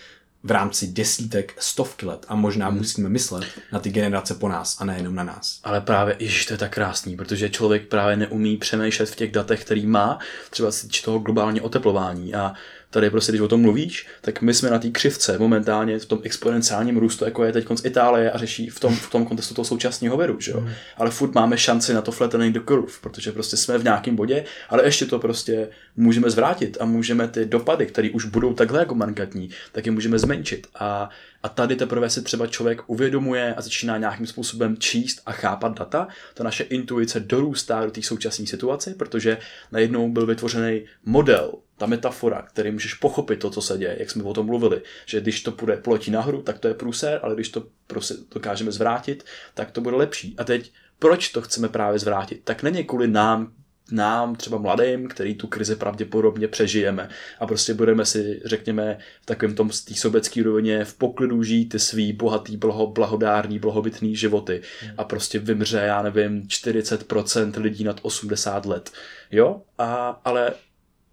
[0.47, 2.79] v rámci desítek, stovky let a možná hmm.
[2.79, 5.61] musíme myslet na ty generace po nás a nejenom na nás.
[5.65, 9.65] Ale právě, ježiš, to je tak krásný, protože člověk právě neumí přemýšlet v těch datech,
[9.65, 10.19] který má,
[10.51, 12.53] třeba z toho globální oteplování a
[12.91, 16.21] tady prostě, když o tom mluvíš, tak my jsme na té křivce momentálně v tom
[16.23, 19.65] exponenciálním růstu, jako je teď z Itálie a řeší v tom, v tom kontextu toho
[19.65, 20.61] současného viru, že jo.
[20.61, 20.69] Mm.
[20.97, 24.45] Ale furt máme šanci na to flattening the curve, protože prostě jsme v nějakém bodě,
[24.69, 28.95] ale ještě to prostě můžeme zvrátit a můžeme ty dopady, které už budou takhle jako
[28.95, 30.67] markantní, tak je můžeme zmenšit.
[30.75, 31.11] A,
[31.43, 36.09] a tady teprve si třeba člověk uvědomuje a začíná nějakým způsobem číst a chápat data.
[36.35, 39.39] Ta naše intuice dorůstá do té současné situace, protože
[39.73, 44.23] najednou byl vytvořený model ta metafora, který můžeš pochopit to, co se děje, jak jsme
[44.23, 47.49] o tom mluvili, že když to půjde poletí nahoru, tak to je průser, ale když
[47.49, 49.25] to prostě dokážeme zvrátit,
[49.55, 50.35] tak to bude lepší.
[50.39, 52.41] A teď, proč to chceme právě zvrátit?
[52.45, 53.53] Tak není kvůli nám,
[53.93, 57.09] nám, třeba mladým, který tu krizi pravděpodobně přežijeme
[57.41, 61.79] a prostě budeme si, řekněme, v takovém tom té sobecké rovině v poklidu žít ty
[61.79, 64.63] svý bohatý, blaho, blahodárný, blahobytný životy
[64.99, 68.91] a prostě vymře, já nevím, 40% lidí nad 80 let.
[69.31, 69.63] Jo?
[69.79, 70.53] A, ale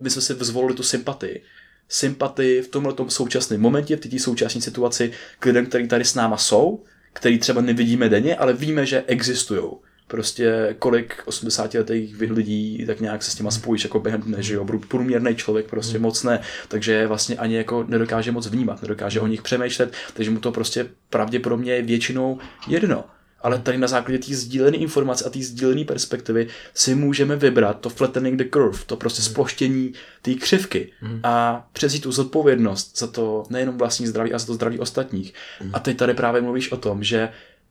[0.03, 1.41] my jsme si zvolili tu sympatii.
[1.89, 6.37] Sympatii v tomhle současném momentě, v té současné situaci k lidem, kteří tady s náma
[6.37, 6.83] jsou,
[7.13, 9.63] který třeba nevidíme denně, ale víme, že existují.
[10.07, 14.53] Prostě kolik 80 letých lidí tak nějak se s těma spojíš jako během dne, že
[14.53, 16.01] jo, průměrný člověk prostě hmm.
[16.01, 20.39] moc ne, takže vlastně ani jako nedokáže moc vnímat, nedokáže o nich přemýšlet, takže mu
[20.39, 23.05] to prostě pravděpodobně je většinou jedno.
[23.43, 27.89] Ale tady na základě té sdílené informace a té sdílené perspektivy si můžeme vybrat to
[27.89, 29.29] flattening the curve, to prostě Mhm.
[29.31, 30.91] sploštění té křivky
[31.23, 35.33] a přezít tu zodpovědnost za to nejenom vlastní zdraví, a za to zdraví ostatních.
[35.61, 35.69] Mhm.
[35.73, 37.29] A ty tady právě mluvíš o tom, že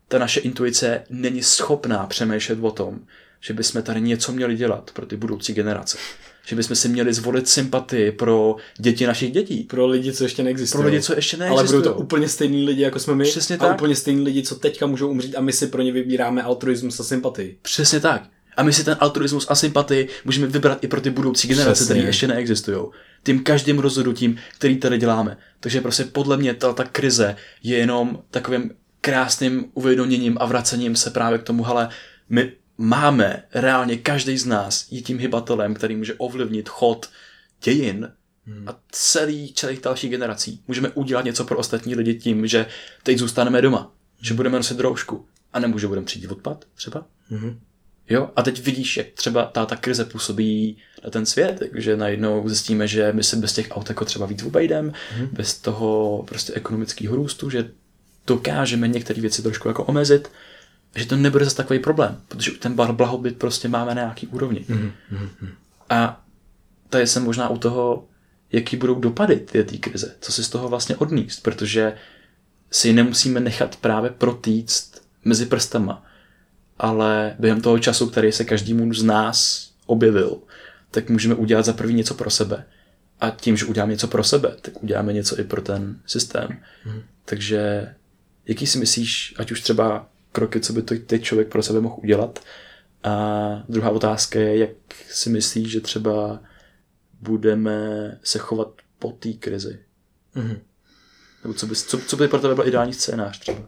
[0.08, 2.98] ta naše intuice není schopná přemýšlet o tom,
[3.40, 5.98] že bychom tady něco měli dělat pro ty budoucí generace.
[6.47, 9.64] Že bychom si měli zvolit sympatii pro děti našich dětí.
[9.64, 10.82] Pro lidi, co ještě neexistují.
[10.82, 11.82] Pro lidi, co ještě Ale neexistují.
[11.82, 13.24] budou to úplně stejní lidi, jako jsme my.
[13.24, 13.74] Přesně a tak.
[13.74, 17.05] úplně stejní lidi, co teďka můžou umřít a my si pro ně vybíráme altruismus a
[17.05, 17.59] sympatii.
[17.62, 18.22] Přesně tak.
[18.57, 22.01] A my si ten altruismus a sympatii můžeme vybrat i pro ty budoucí generace, které
[22.01, 22.78] ještě neexistují.
[23.24, 25.36] Tím každým rozhodnutím, který tady děláme.
[25.61, 28.70] Takže prostě podle mě ta, ta krize je jenom takovým
[29.01, 31.88] krásným uvědoměním a vracením se právě k tomu, ale
[32.28, 37.10] my máme reálně každý z nás je tím hybatelem, který může ovlivnit chod
[37.64, 38.12] dějin
[38.66, 40.62] a celý, celých dalších generací.
[40.68, 42.66] Můžeme udělat něco pro ostatní lidi tím, že
[43.02, 47.06] teď zůstaneme doma, že budeme nosit roušku a nebo že budeme třídit odpad třeba.
[47.30, 47.60] Mhm.
[48.10, 52.48] Jo, a teď vidíš, jak třeba ta, ta krize působí na ten svět, že najednou
[52.48, 55.28] zjistíme, že my se bez těch aut jako třeba víc obejdeme, mm.
[55.32, 57.70] bez toho prostě ekonomického růstu, že
[58.26, 60.30] dokážeme některé věci trošku jako omezit,
[60.95, 64.64] že to nebude zase takový problém, protože ten blahobyt prostě máme na nějaký úrovni.
[64.68, 64.93] Mm.
[65.90, 66.24] A
[66.88, 68.05] tady jsem možná u toho,
[68.53, 71.93] jaký budou dopady té krize, co si z toho vlastně odníst, protože
[72.70, 76.05] si nemusíme nechat právě protýct mezi prstama,
[76.78, 80.38] ale během toho času, který se každému z nás objevil,
[80.90, 82.64] tak můžeme udělat za první něco pro sebe.
[83.20, 86.49] A tím, že uděláme něco pro sebe, tak uděláme něco i pro ten systém.
[86.84, 87.03] Hmm.
[87.24, 87.95] Takže
[88.47, 91.96] jaký si myslíš, ať už třeba kroky, co by to teď člověk pro sebe mohl
[92.02, 92.38] udělat?
[93.04, 94.70] A druhá otázka je, jak
[95.10, 96.40] si myslíš, že třeba
[97.20, 97.78] budeme
[98.22, 98.68] se chovat
[98.98, 99.78] po té krizi?
[100.34, 100.58] Mhm.
[101.44, 103.58] Nebo co by, co, co by pro tebe byl ideální scénář třeba?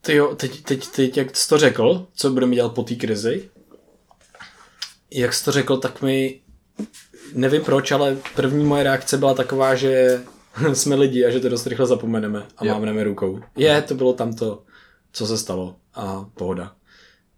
[0.00, 3.50] Ty jo, teď, teď, teď, jak jsi to řekl, co budeme dělat po té krizi,
[5.10, 6.40] jak jsi to řekl, tak mi,
[7.34, 10.22] nevím proč, ale první moje reakce byla taková, že
[10.72, 12.74] jsme lidi a že to dost rychle zapomeneme a Jo.
[12.74, 13.40] mávneme rukou.
[13.56, 14.62] Je, to bylo tamto,
[15.14, 16.76] co se stalo a pohoda.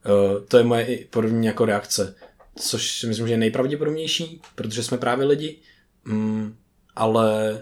[0.06, 2.14] Uh, to je moje první jako reakce,
[2.58, 5.58] což si myslím, že je nejpravděpodobnější, protože jsme právě lidi,
[6.04, 6.56] mm,
[6.96, 7.60] ale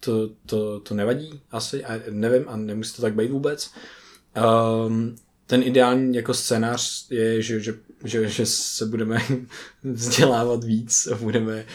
[0.00, 3.70] to, to, to nevadí asi, a nevím a nemusí to tak být vůbec.
[4.86, 9.22] Um, ten ideální jako scénář je, že, že, že, že se budeme
[9.82, 11.66] vzdělávat víc a budeme,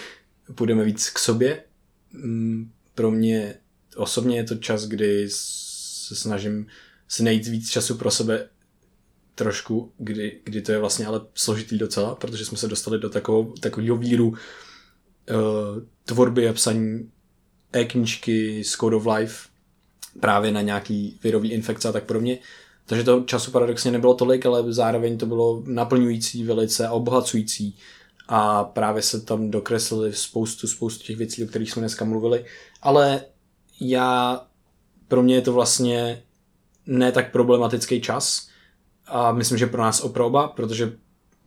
[0.57, 1.63] budeme víc k sobě.
[2.11, 3.55] Mm, Pro mě
[3.95, 6.67] osobně je to čas, kdy se snažím
[7.14, 8.49] si najít víc času pro sebe
[9.36, 13.53] trošku, kdy, kdy to je vlastně ale složitý docela, protože jsme se dostali do takového,
[13.59, 14.36] takového víru uh,
[16.05, 17.11] tvorby a psaní
[17.74, 19.49] e-knížky z Code of Life
[20.20, 22.39] právě na nějaký virový infekce a tak podobně.
[22.86, 27.78] Takže toho času paradoxně nebylo tolik, ale zároveň to bylo naplňující velice a obohacující.
[28.28, 32.45] A právě se tam dokreslili spoustu, spoustu těch věcí, o kterých jsme dneska mluvili.
[32.82, 33.26] Ale
[33.80, 34.41] já,
[35.07, 36.24] pro mě je to vlastně
[36.86, 38.47] ne tak problematický čas.
[39.05, 40.93] A myslím, že pro nás pro oba, protože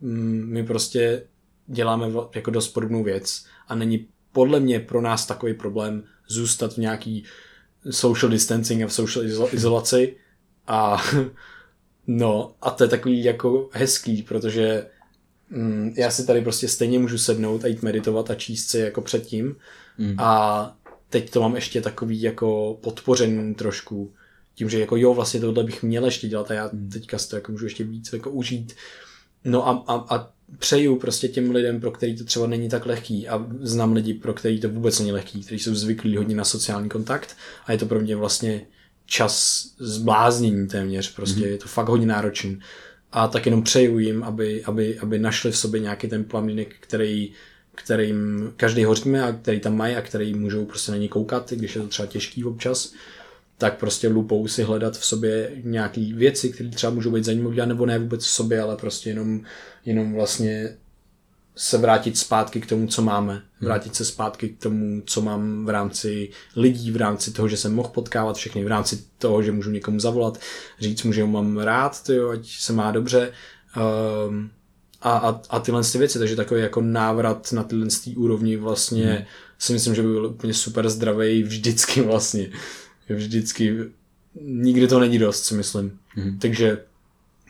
[0.01, 1.23] mm, my prostě
[1.67, 3.45] děláme jako dost podobnou věc.
[3.67, 7.23] A není podle mě pro nás takový problém zůstat v nějaký
[7.89, 10.15] social distancing a v social izo- izolaci.
[10.67, 11.03] A
[12.07, 14.87] no, a to je takový jako hezký, protože
[15.49, 19.01] mm, já si tady prostě stejně můžu sednout a jít meditovat a číst si jako
[19.01, 19.55] předtím.
[19.97, 20.15] Mm.
[20.17, 20.77] A
[21.09, 24.13] teď to mám ještě takový jako podpořený trošku
[24.57, 27.35] tím, že jako jo, vlastně tohle bych měl ještě dělat a já teďka si to
[27.35, 28.73] jako můžu ještě víc jako užít.
[29.45, 30.29] No a, a, a
[30.59, 34.33] přeju prostě těm lidem, pro který to třeba není tak lehký a znám lidi, pro
[34.33, 37.85] který to vůbec není lehký, kteří jsou zvyklí hodně na sociální kontakt a je to
[37.85, 38.65] pro mě vlastně
[39.05, 41.45] čas zbláznění téměř, prostě mm.
[41.45, 42.59] je to fakt hodně náročný.
[43.11, 47.31] A tak jenom přeju jim, aby, aby, aby našli v sobě nějaký ten plamínek, který,
[47.75, 51.55] kterým každý hoříme a který tam mají a který můžou prostě na ně koukat, i
[51.55, 52.93] když je to třeba těžký občas
[53.57, 57.85] tak prostě lupou si hledat v sobě nějaké věci, které třeba můžou být zajímavé, nebo
[57.85, 59.41] ne vůbec v sobě, ale prostě jenom,
[59.85, 60.77] jenom vlastně
[61.55, 63.41] se vrátit zpátky k tomu, co máme.
[63.61, 67.75] Vrátit se zpátky k tomu, co mám v rámci lidí, v rámci toho, že jsem
[67.75, 70.39] mohl potkávat všechny, v rámci toho, že můžu někomu zavolat,
[70.79, 73.31] říct mu, že ho mám rád, tyjo, ať se má dobře.
[74.27, 74.49] Um,
[75.01, 79.05] a, a, a tyhle ty věci, takže takový jako návrat na tyhle ty úrovni vlastně
[79.05, 79.25] hmm.
[79.57, 82.49] si myslím, že by byl úplně super zdravý vždycky vlastně
[83.15, 83.77] vždycky,
[84.41, 85.99] nikdy to není dost, si myslím.
[86.15, 86.39] Mm.
[86.39, 86.83] Takže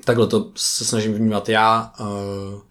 [0.05, 1.93] takhle to se snažím vnímat já.
[1.99, 2.61] Uh,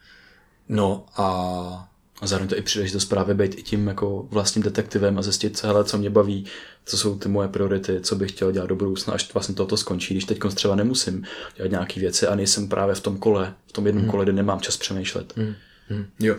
[0.68, 1.88] no a
[2.20, 5.84] A zároveň to i příležitost právě být i tím jako vlastním detektivem a zjistit, hele,
[5.84, 6.44] co mě baví,
[6.84, 10.14] co jsou ty moje priority, co bych chtěl dělat do budoucna, až vlastně toto skončí,
[10.14, 11.24] když teď třeba nemusím
[11.56, 14.10] dělat nějaké věci a nejsem právě v tom kole, v tom jednom hmm.
[14.10, 15.36] kole, kde nemám čas přemýšlet.
[15.36, 15.54] Hmm.
[15.88, 16.06] Hmm.
[16.20, 16.36] Jo,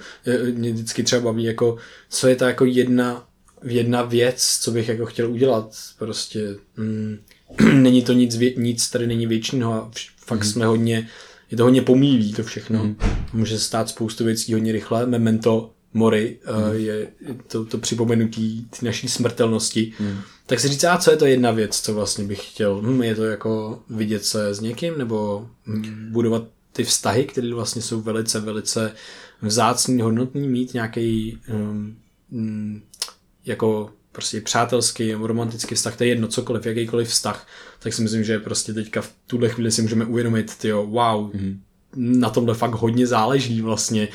[0.54, 1.78] mě vždycky třeba baví, jako,
[2.10, 3.28] co je ta jako jedna,
[3.64, 5.76] jedna věc, co bych jako chtěl udělat.
[5.98, 7.18] Prostě mm,
[7.74, 10.52] není to nic, nic tady není věčného a fakt hmm.
[10.52, 11.08] jsme hodně,
[11.52, 12.80] je to hodně pomílí to všechno.
[12.80, 12.96] Hmm.
[13.34, 15.06] Může se stát spoustu věcí hodně rychle.
[15.06, 16.64] Memento mori hmm.
[16.64, 17.08] uh, je
[17.48, 19.94] to, to připomenutí naší smrtelnosti.
[19.98, 20.18] Hmm.
[20.46, 22.82] Tak si říct, a co je to jedna věc, co vlastně bych chtěl?
[22.82, 26.44] Hm, je to jako vidět se s někým nebo hm, budovat
[26.74, 28.92] ty vztahy, které vlastně jsou velice, velice
[29.42, 31.96] vzácný, hodnotný, mít nějaký um,
[33.48, 37.48] jako prostě přátelský nebo romantický vztah, to je jedno, cokoliv, jakýkoliv vztah,
[37.80, 41.62] tak si myslím, že prostě teďka v tuhle chvíli si můžeme uvědomit, tyjo, wow, mm.
[41.96, 44.08] na tomhle fakt hodně záleží vlastně.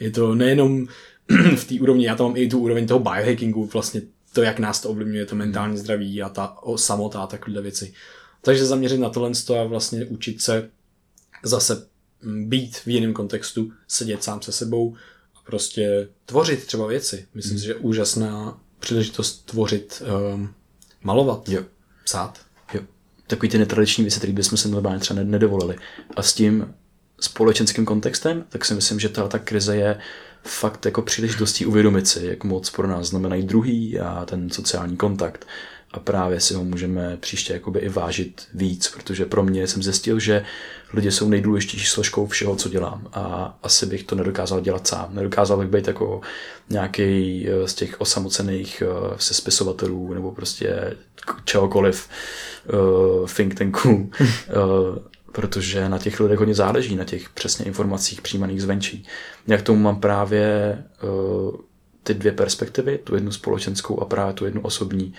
[0.00, 0.86] Je to nejenom
[1.56, 4.80] v té úrovni, já tam mám i tu úroveň toho biohackingu, vlastně to, jak nás
[4.80, 7.92] to ovlivňuje, to mentální zdraví a ta o, samota a takové věci.
[8.42, 9.30] Takže zaměřit na tohle
[9.60, 10.70] a vlastně učit se
[11.42, 11.86] zase
[12.22, 14.96] být v jiném kontextu, sedět sám se sebou
[15.34, 17.26] a prostě tvořit třeba věci.
[17.34, 17.60] Myslím hmm.
[17.60, 20.02] si, že úžasná příležitost tvořit,
[20.34, 20.54] um,
[21.02, 21.62] malovat, jo.
[22.04, 22.40] psát.
[22.74, 22.80] Jo.
[23.26, 25.76] Takový ty netradiční věci, které bychom se normálně třeba nedovolili.
[26.16, 26.74] A s tím
[27.20, 30.00] společenským kontextem, tak si myslím, že ta, ta krize je
[30.44, 35.46] fakt jako příležitostí uvědomit si, jak moc pro nás znamenají druhý a ten sociální kontakt
[35.92, 40.20] a právě si ho můžeme příště jakoby i vážit víc, protože pro mě jsem zjistil,
[40.20, 40.44] že
[40.94, 45.14] lidi jsou nejdůležitější složkou všeho, co dělám a asi bych to nedokázal dělat sám.
[45.14, 46.20] Nedokázal bych být jako
[46.70, 50.96] nějaký eh, z těch osamocených eh, se spisovatelů nebo prostě
[51.44, 52.08] čehokoliv
[52.72, 54.98] uh, think tanků, uh,
[55.32, 59.06] protože na těch lidech hodně záleží, na těch přesně informacích přijímaných zvenčí.
[59.46, 61.56] Jak tomu mám právě uh,
[62.02, 65.14] ty dvě perspektivy, tu jednu společenskou a právě tu jednu osobní,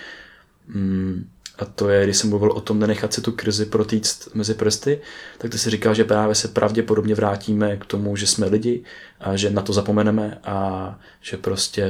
[0.73, 1.27] Mm,
[1.61, 5.01] a to je, když jsem mluvil o tom nenechat si tu krizi protýct mezi prsty,
[5.37, 8.83] tak ty si říkal, že právě se pravděpodobně vrátíme k tomu, že jsme lidi
[9.19, 11.87] a že na to zapomeneme a že prostě...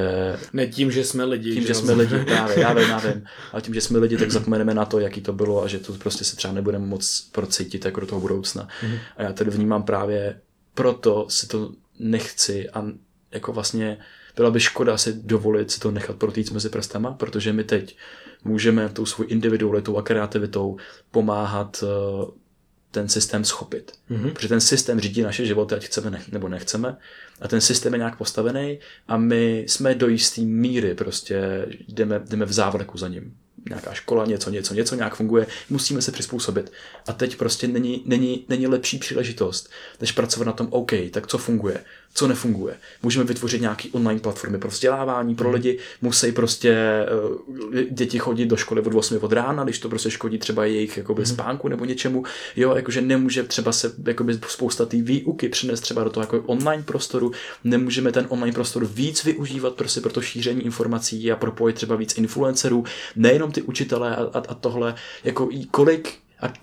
[0.53, 1.53] Ne tím, že jsme lidi.
[1.53, 3.23] Tím, že, že jsme lidi, právě, já vím, já vím.
[3.51, 5.93] Ale tím, že jsme lidi, tak zapomeneme na to, jaký to bylo a že to
[5.93, 8.67] prostě se třeba nebudeme moc procítit jako do toho budoucna.
[8.83, 8.99] Mm-hmm.
[9.17, 10.39] A já tedy vnímám právě
[10.73, 12.85] proto si to nechci a
[13.31, 13.97] jako vlastně
[14.35, 17.97] byla by škoda si dovolit si to nechat protýct mezi prstama, protože my teď
[18.43, 20.77] můžeme tou svou individualitou a kreativitou
[21.11, 22.31] pomáhat eh,
[22.91, 23.91] ten systém schopit.
[24.11, 24.33] Mm-hmm.
[24.33, 26.97] Protože ten systém řídí naše životy, ať chceme nebo nechceme.
[27.41, 32.45] A ten systém je nějak postavený a my jsme do jisté míry prostě jdeme, jdeme
[32.45, 33.33] v závleku za ním
[33.69, 36.71] nějaká škola, něco, něco, něco nějak funguje, musíme se přizpůsobit.
[37.07, 39.69] A teď prostě není, není, není lepší příležitost,
[40.01, 41.83] než pracovat na tom, OK, tak co funguje,
[42.13, 42.77] co nefunguje.
[43.03, 45.55] Můžeme vytvořit nějaký online platformy pro vzdělávání pro hmm.
[45.55, 47.05] lidi, musí prostě
[47.73, 50.97] uh, děti chodit do školy od 8 od rána, když to prostě škodí třeba jejich
[50.97, 51.33] jakoby, hmm.
[51.33, 52.23] spánku nebo něčemu.
[52.55, 56.83] Jo, jakože nemůže třeba se jakoby, spousta té výuky přinést třeba do toho jako online
[56.83, 57.31] prostoru,
[57.63, 62.17] nemůžeme ten online prostor víc využívat prostě pro to šíření informací a propojit třeba víc
[62.17, 62.85] influencerů,
[63.15, 66.53] nejenom ty učitelé a, a, a tohle, jako kolik a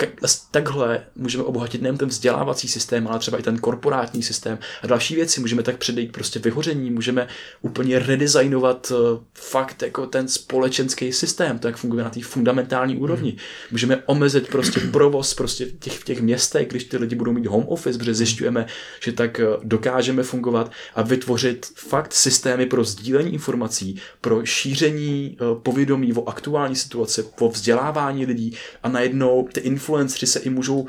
[0.50, 5.14] takhle můžeme obohatit nejen ten vzdělávací systém, ale třeba i ten korporátní systém a další
[5.14, 5.40] věci.
[5.40, 7.28] Můžeme tak předejít prostě vyhoření, můžeme
[7.62, 13.30] úplně redesignovat eh, fakt jako ten společenský systém, to jak funguje na té fundamentální úrovni.
[13.30, 13.38] Hmm.
[13.70, 17.46] Můžeme omezit prostě provoz prostě v těch, v těch městech, když ty lidi budou mít
[17.46, 18.66] home office, protože zjišťujeme,
[19.04, 25.44] že tak eh, dokážeme fungovat a vytvořit fakt systémy pro sdílení informací, pro šíření eh,
[25.62, 30.88] povědomí o aktuální situaci, o vzdělávání lidí a najednou ty influenceri se i můžou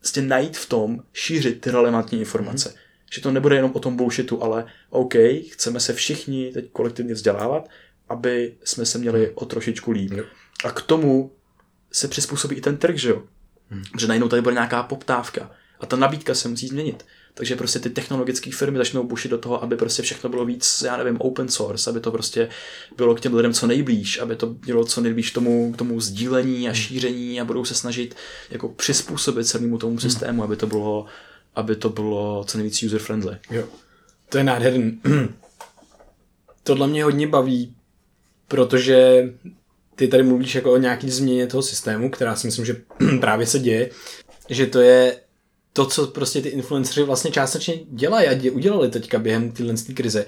[0.00, 2.68] vlastně najít v tom, šířit ty relevantní informace.
[2.68, 2.74] Mm.
[3.12, 5.14] Že to nebude jenom o tom bullshitu, ale OK,
[5.52, 7.68] chceme se všichni teď kolektivně vzdělávat,
[8.08, 10.10] aby jsme se měli o trošičku líp.
[10.10, 10.20] Mm.
[10.64, 11.32] A k tomu
[11.92, 13.22] se přizpůsobí i ten trh, že jo?
[13.70, 13.82] Mm.
[13.98, 17.04] Že najednou tady bude nějaká poptávka a ta nabídka se musí změnit.
[17.34, 20.96] Takže prostě ty technologické firmy začnou bušit do toho, aby prostě všechno bylo víc, já
[20.96, 22.48] nevím, open source, aby to prostě
[22.96, 26.68] bylo k těm lidem co nejblíž, aby to bylo co nejblíž tomu, k tomu sdílení
[26.68, 26.74] a hmm.
[26.74, 28.14] šíření a budou se snažit
[28.50, 30.00] jako přizpůsobit celému tomu hmm.
[30.00, 31.06] systému, aby to bylo,
[31.54, 33.36] aby to bylo co nejvíc user friendly.
[33.50, 33.64] Jo.
[34.28, 35.00] To je nádherný.
[36.62, 37.74] Tohle mě hodně baví,
[38.48, 39.28] protože
[39.96, 42.76] ty tady mluvíš jako o nějaký změně toho systému, která si myslím, že
[43.20, 43.90] právě se děje,
[44.48, 45.16] že to je
[45.72, 50.26] to, co prostě ty influenceři vlastně částečně dělají a udělali teďka během téhle krize.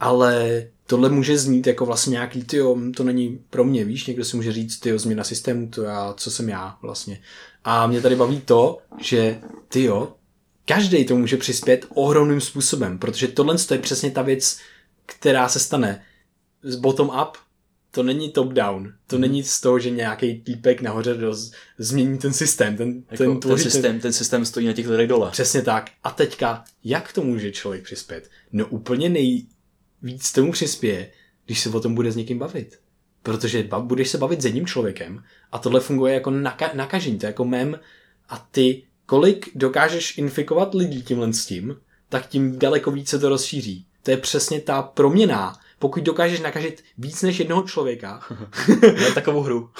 [0.00, 4.36] Ale tohle může znít jako vlastně nějaký, tyjo, to není pro mě, víš, někdo si
[4.36, 7.20] může říct, tyjo, změna systému, to já, co jsem já vlastně.
[7.64, 10.12] A mě tady baví to, že tyjo,
[10.64, 14.58] každý to může přispět ohromným způsobem, protože tohle je přesně ta věc,
[15.06, 16.04] která se stane
[16.62, 17.36] z bottom up,
[17.94, 18.92] to není top down.
[19.06, 19.20] To Mhm.
[19.20, 22.76] není z toho, že nějaký týpek nahoře roz, změní ten systém.
[22.76, 25.30] Ten, Jako ten, ten, tvoří systém, ten systém stojí na těch lidech dole.
[25.30, 25.90] Přesně tak.
[26.04, 28.30] A teďka, jak to může člověk přispět?
[28.52, 31.10] No úplně nejvíc tomu přispěje,
[31.46, 32.78] když se o tom bude s někým bavit.
[33.22, 35.22] Protože ba- budeš se bavit s jedním člověkem
[35.52, 37.78] a tohle funguje jako naka- nakažení, to je jako mem
[38.28, 41.76] a ty kolik dokážeš infikovat lidí tímhle s tím,
[42.08, 43.86] tak tím daleko více to rozšíří.
[44.02, 45.58] To je přesně ta proměna.
[45.82, 48.20] Pokud dokážeš nakažit víc než jednoho člověka,
[49.14, 49.70] takovou hru.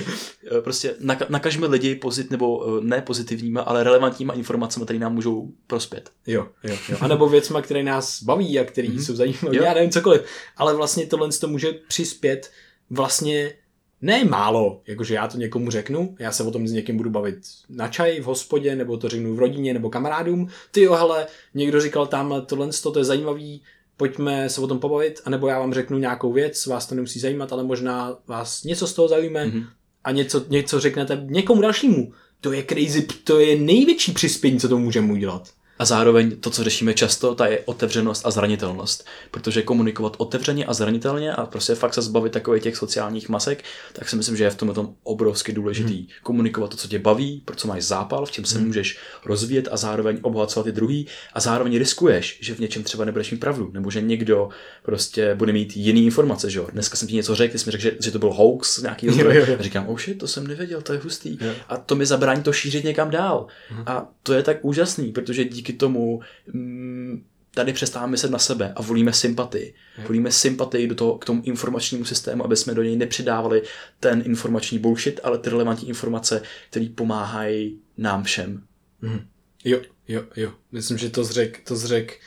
[0.64, 5.48] prostě naka- nakažme lidi pozit, nebo eh, ne pozitivníma, ale relevantníma informacemi, které nám můžou
[5.66, 6.10] prospět.
[6.26, 6.96] Jo, jo, jo.
[7.00, 8.96] A nebo věcma, které nás baví a které Mhm.
[8.96, 9.04] mm-hmm.
[9.04, 10.22] jsou zajímavé, já nevím cokoliv.
[10.56, 12.50] Ale vlastně tohle to může přispět
[12.90, 13.54] vlastně
[14.02, 17.38] ne málo, jakože já to někomu řeknu, já se o tom s někým budu bavit
[17.68, 20.48] na čaj, v hospodě, nebo to řeknu v rodině, nebo kamarádům.
[20.70, 23.62] Ty jo, hele, někdo říkal tamhle tohle, to je zajímavý,
[23.96, 27.52] pojďme se o tom pobavit, anebo já vám řeknu nějakou věc, vás to nemusí zajímat,
[27.52, 29.64] ale možná vás něco z toho zaujme Mhm.
[30.04, 32.12] a něco, něco řeknete někomu dalšímu.
[32.40, 35.48] To je crazy, to je největší přispění, co to můžeme udělat.
[35.82, 39.06] A zároveň to, co řešíme často, ta je otevřenost a zranitelnost.
[39.30, 44.08] Protože komunikovat otevřeně a zranitelně a prostě fakt se zbavit takových těch sociálních masek, tak
[44.08, 45.96] si myslím, že je v tom tom obrovsky důležitý.
[45.96, 46.06] Hmm.
[46.22, 48.66] Komunikovat to, co tě baví, pro co máš zápal, v čem se hmm.
[48.66, 53.30] můžeš rozvíjet a zároveň obohacovat i druhý a zároveň riskuješ, že v něčem třeba nebudeš
[53.30, 54.48] mít pravdu, nebo že někdo
[54.82, 56.68] prostě bude mít jiný informace, že jo.
[56.72, 59.06] Dneska jsem ti něco řekl, ty jsi mi řekl, že, že to byl hoax nějaký
[59.18, 59.56] Jo, jo, jo.
[59.58, 61.38] A říkám, oh shit, to jsem nevěděl, to je hustý.
[61.40, 61.52] Jo.
[61.68, 63.46] A to mi zabrání to šířit někam dál.
[63.70, 63.82] Mhm.
[63.86, 66.20] A to je tak úžasný, protože díky tomu
[66.52, 69.74] mm, tady přestáváme myslet na sebe a volíme sympatii.
[69.98, 70.04] Jo.
[70.06, 73.62] Volíme sympatii do toho, k tomu informačnímu systému, aby jsme do něj nepřidávali
[74.00, 78.62] ten informační bullshit, ale ty relevantní informace, které pomáhají nám všem.
[79.00, 79.26] Mhm.
[79.64, 80.52] Jo, jo, jo.
[80.72, 82.20] Myslím, že to zřek, to zřek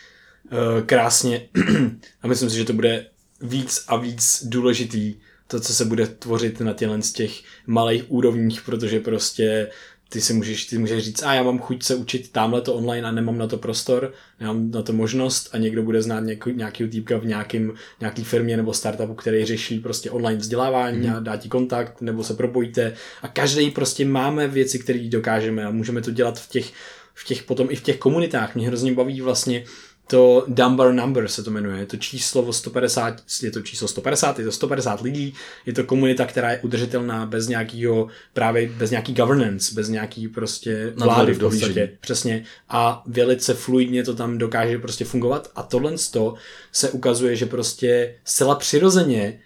[0.51, 1.49] uh, krásně
[2.21, 3.05] a myslím si, že to bude
[3.41, 5.15] víc a víc důležitý,
[5.47, 9.69] to, co se bude tvořit na těchto z těch malých úrovních, protože prostě
[10.09, 13.07] ty si můžeš, ty můžeš říct, a já mám chuť se učit tamhle to online
[13.07, 16.87] a nemám na to prostor, nemám na to možnost a někdo bude znát nějaký, nějaký
[16.87, 21.15] týpka v nějakým, nějaký firmě nebo startupu, který řeší prostě online vzdělávání Mhm.
[21.15, 25.71] a dá ti kontakt nebo se propojíte a každý prostě máme věci, které dokážeme a
[25.71, 26.71] můžeme to dělat v těch,
[27.13, 28.55] v těch potom i v těch komunitách.
[28.55, 29.63] Mě hrozně baví vlastně
[30.07, 34.39] to Dumber Number se to jmenuje, je to číslo o 150, je to číslo 150,
[34.39, 35.33] je to 150 lidí,
[35.65, 40.93] je to komunita, která je udržitelná bez nějakého, právě bez nějaký governance, bez nějaký prostě
[40.95, 45.51] vlády v podstatě, přesně, a velice fluidně to tam dokáže prostě fungovat.
[45.55, 46.35] A tohle toho
[46.71, 49.39] se ukazuje, že prostě zcela přirozeně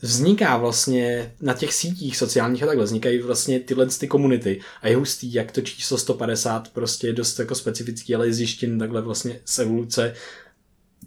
[0.00, 4.96] vzniká vlastně na těch sítích sociálních a takhle, vznikají vlastně tyhle ty komunity a je
[4.96, 9.40] hustý, jak to číslo 150 prostě je dost jako specifický, ale je zjištěn takhle vlastně
[9.44, 10.14] z evoluce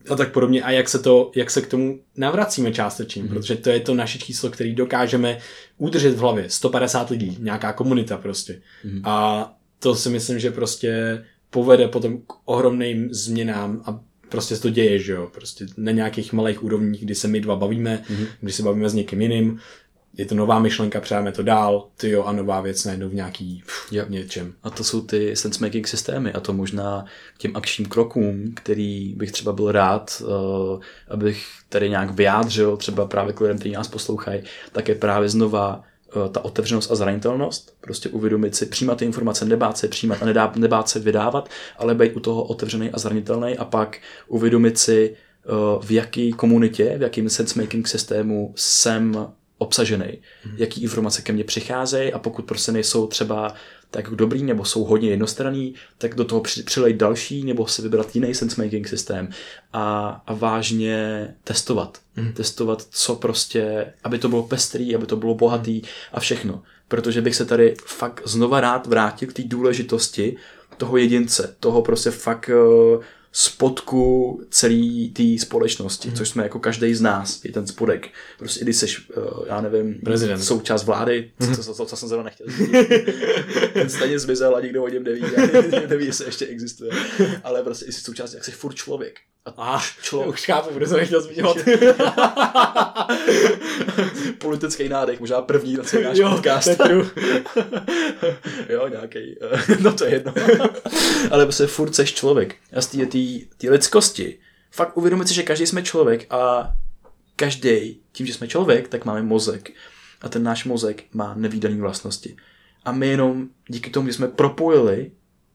[0.10, 3.30] a tak podobně a jak se, to, jak se k tomu navracíme částečně, mm-hmm.
[3.30, 5.40] protože to je to naše číslo, který dokážeme
[5.78, 6.50] udržet v hlavě.
[6.50, 8.62] 150 lidí, nějaká komunita prostě.
[8.84, 9.02] Mhm.
[9.04, 14.00] A to si myslím, že prostě povede potom k ohromným změnám a
[14.30, 17.56] prostě se to děje, že jo, prostě na nějakých malých úrovních, kdy se my dva
[17.56, 18.26] bavíme, Mhm.
[18.42, 19.60] když se bavíme s někým jiným,
[20.18, 23.64] je to nová myšlenka, přejeme to dál, ty jo, a nová věc najednou v nějaký
[23.66, 24.06] pff, Jo.
[24.10, 24.54] něčem.
[24.64, 27.06] A to jsou ty sense-making systémy a to možná
[27.36, 33.06] k těm akčním krokům, který bych třeba byl rád, uh, abych tady nějak vyjádřil třeba
[33.06, 35.84] právě k lidem, kteří nás poslouchají, tak je právě znova
[36.32, 40.54] ta otevřenost a zranitelnost, prostě uvědomit si, přijímat ty informace, nebát se přijímat a nedá,
[40.56, 43.98] nebát se vydávat, ale být u toho otevřený a zranitelný a pak
[44.28, 45.16] uvědomit si,
[45.76, 50.56] uh, v jaký komunitě, v jakém sense-making systému jsem obsažený, hmm.
[50.58, 53.54] jaký informace ke mně přicházejí a pokud prostě nejsou třeba
[53.92, 58.16] tak dobrý nebo jsou hodně jednostranný, tak do toho při- přilej další nebo si vybrat
[58.16, 59.30] jiný sense-making systém
[59.74, 61.98] a, a vážně testovat.
[62.16, 62.34] Mhm.
[62.34, 65.82] Testovat, co prostě, aby to bylo pestrý, aby to bylo bohatý
[66.14, 66.64] a všechno.
[66.88, 70.38] Protože bych se tady fakt znova rád vrátil k té důležitosti
[70.78, 73.04] toho jedince, toho prostě fakt uh,
[73.42, 76.14] spodku celé té společnosti, Mhm.
[76.14, 76.18] mm.
[76.18, 78.10] což jsme jako každý z nás, je ten spodek.
[78.40, 78.86] Prostě i když jsi,
[79.18, 80.44] uh, já nevím, Prezident.
[80.44, 81.56] součást vlády, Mhm.
[81.56, 82.70] to, to, to, to jsem zrovna nechtěl říct.
[83.74, 86.92] ten stejně zmizel a nikdo o něm neví, a neví, jestli ještě existuje.
[87.44, 89.20] Ale prostě i jsi součást, jak jsi furt člověk.
[89.58, 91.58] A člověk, už chápu, protože jsem nechtěl zmiňovat.
[94.40, 96.78] politický nádech, možná první na celý náš jo, podcast.
[96.78, 97.10] true.
[98.70, 99.36] jo, nějaký,
[99.80, 100.34] no to je jedno.
[101.32, 102.56] Ale prostě furt seš člověk.
[102.74, 103.06] A z té
[103.58, 104.40] té lidskosti,
[104.72, 106.74] fakt uvědomit si, že každý jsme člověk a
[107.36, 109.72] každý, tím, že jsme člověk, tak máme mozek.
[110.22, 112.36] A ten náš mozek má nevýdané vlastnosti.
[112.86, 115.12] A my jenom díky tomu, že jsme propojili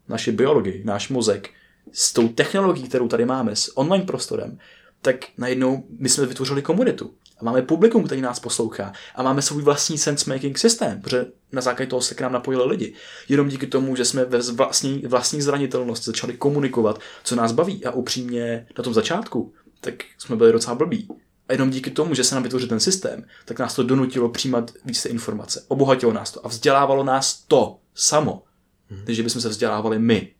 [0.08, 1.50] naši biologii, náš mozek
[1.92, 4.58] s tou technologií, kterou tady máme, s online prostorem,
[5.02, 7.14] tak najednou my jsme vytvořili komunitu.
[7.44, 8.92] A máme publikum, který nás poslouchá.
[9.14, 12.94] A máme svůj vlastní sense-making systém, protože na základě toho se k nám napojili lidi.
[13.28, 17.84] Jenom díky tomu, že jsme ve vlastní, vlastní zranitelnosti začali komunikovat, co nás baví.
[17.84, 21.08] A upřímně na tom začátku, tak jsme byli docela blbí.
[21.48, 24.70] A jenom díky tomu, že se nám vytvořil ten systém, tak nás to donutilo přijímat
[24.84, 25.64] více informace.
[25.68, 28.42] Obohatilo nás to a vzdělávalo nás to samo.
[28.90, 29.04] Hmm.
[29.04, 30.34] Takže bychom se vzdělávali my.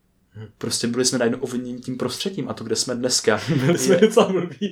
[0.57, 3.41] Prostě byli jsme najednou ovlivněni tím prostředím a to, kde jsme dneska.
[3.65, 4.71] Byli jsme docela blbí.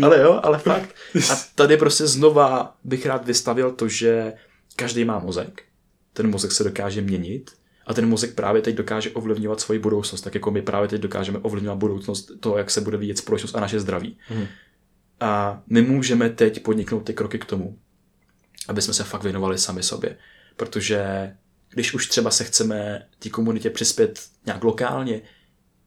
[0.02, 0.94] ale jo, ale fakt.
[1.32, 4.32] A tady prostě znova bych rád vystavil to, že
[4.76, 5.62] každý má mozek.
[6.12, 7.50] Ten mozek se dokáže měnit
[7.86, 11.38] a ten mozek právě teď dokáže ovlivňovat svoji budoucnost, tak jako my právě teď dokážeme
[11.38, 14.18] ovlivňovat budoucnost to, jak se bude vidět společnost a naše zdraví.
[14.28, 14.46] Hmm.
[15.20, 17.78] A my můžeme teď podniknout ty kroky k tomu,
[18.68, 20.16] aby jsme se fakt věnovali sami sobě.
[20.56, 21.30] Protože
[21.70, 25.20] když už třeba se chceme té komunitě přispět nějak lokálně,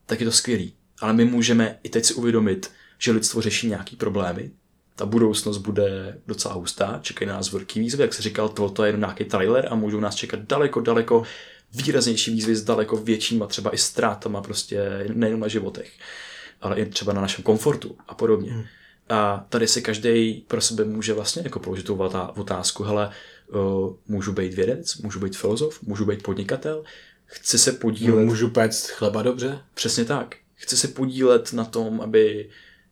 [0.05, 0.73] tak je to skvělý.
[0.99, 4.51] Ale my můžeme i teď si uvědomit, že lidstvo řeší nějaký problémy,
[4.95, 8.89] ta budoucnost bude docela hustá, čekají na nás velký výzvy, jak se říkal, to je
[8.89, 11.23] jenom nějaký trailer a můžou nás čekat daleko, daleko
[11.73, 15.91] výraznější výzvy s daleko většíma třeba i ztrátama prostě nejen na životech,
[16.61, 18.51] ale i třeba na našem komfortu a podobně.
[18.51, 18.63] Hmm.
[19.09, 21.95] A tady si každý pro sebe může vlastně jako položit tu
[22.35, 23.11] otázku, hele,
[24.07, 26.83] můžu být vědec, můžu být filozof, můžu být podnikatel,
[27.25, 28.19] chci se podílet...
[28.19, 29.59] No, můžu péct chleba dobře?
[29.73, 30.35] Přesně tak.
[30.55, 32.49] Chci se podílet na tom, aby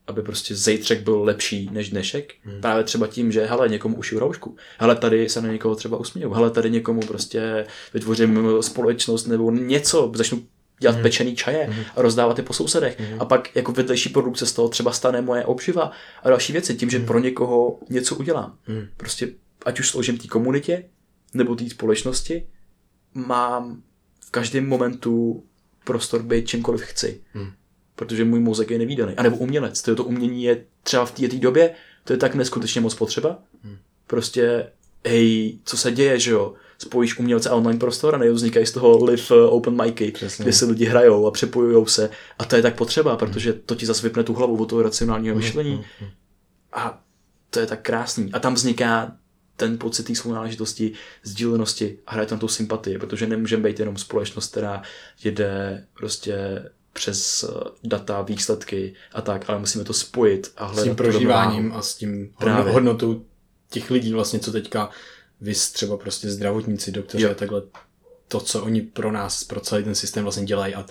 [0.07, 2.34] aby prostě zejtřek byl lepší než dnešek.
[2.43, 2.62] Hmm.
[2.62, 4.55] Právě třeba tím, že hele, někomu ušiju roušku.
[4.78, 6.32] Hele, tady se na někoho třeba usměju.
[6.32, 10.43] Hele, tady někomu prostě vytvořím společnost nebo něco, začnu
[10.80, 11.03] dělat hmm.
[11.03, 11.84] pečený čaje hmm.
[11.95, 12.99] a rozdávat je po sousedech.
[12.99, 13.22] Hmm.
[13.22, 15.91] A pak jako vedlejší produkce z toho třeba stane moje obživa
[16.24, 17.07] a další věci, tím, že hmm.
[17.07, 18.55] pro někoho něco udělám.
[18.66, 18.88] Hmm.
[18.97, 19.30] Prostě
[19.66, 20.84] ať už sloužím té komunitě
[21.34, 22.47] nebo té společnosti,
[23.14, 23.84] mám
[24.20, 25.43] v každém momentu
[25.84, 27.22] prostor být čímkoliv chci.
[27.34, 27.51] Hmm
[28.01, 29.16] protože můj mozek je nevýdaný.
[29.16, 29.82] A nebo umělec.
[29.82, 33.39] To, to umění je třeba v té době, to je tak neskutečně moc potřeba.
[33.64, 33.78] Hmm.
[34.07, 34.68] Prostě,
[35.05, 36.53] hej, co se děje, že jo?
[36.78, 40.43] Spojíš umělce a online prostor a nejde vznikají z toho live eh, open micy, Přesně.
[40.43, 42.09] kde se lidi hrajou a přepojují se.
[42.39, 45.36] A to je tak potřeba, protože to ti zase vypne tu hlavu od toho racionálního
[45.36, 45.43] hmm.
[45.43, 45.86] myšlení.
[45.99, 46.09] Hmm.
[46.74, 47.03] A
[47.49, 48.34] to je tak krásný.
[48.34, 49.16] A tam vzniká
[49.56, 50.91] ten pocit té sounáležitosti,
[51.24, 54.82] sdílenosti a hraje tam tu sympatii, protože nemůžeme být jenom společnost, která
[55.24, 60.84] jede prostě přes eh, data, výsledky a tak, ale musíme to spojit a hledat S
[60.84, 62.74] tím prožíváním a s tím Právě.
[62.74, 63.26] hodnotou
[63.70, 64.89] těch lidí vlastně, co teďka
[65.41, 67.62] vy třeba prostě zdravotníci, doktoři a takhle,
[68.28, 70.86] to, co oni pro nás, pro celý ten systém vlastně dělají a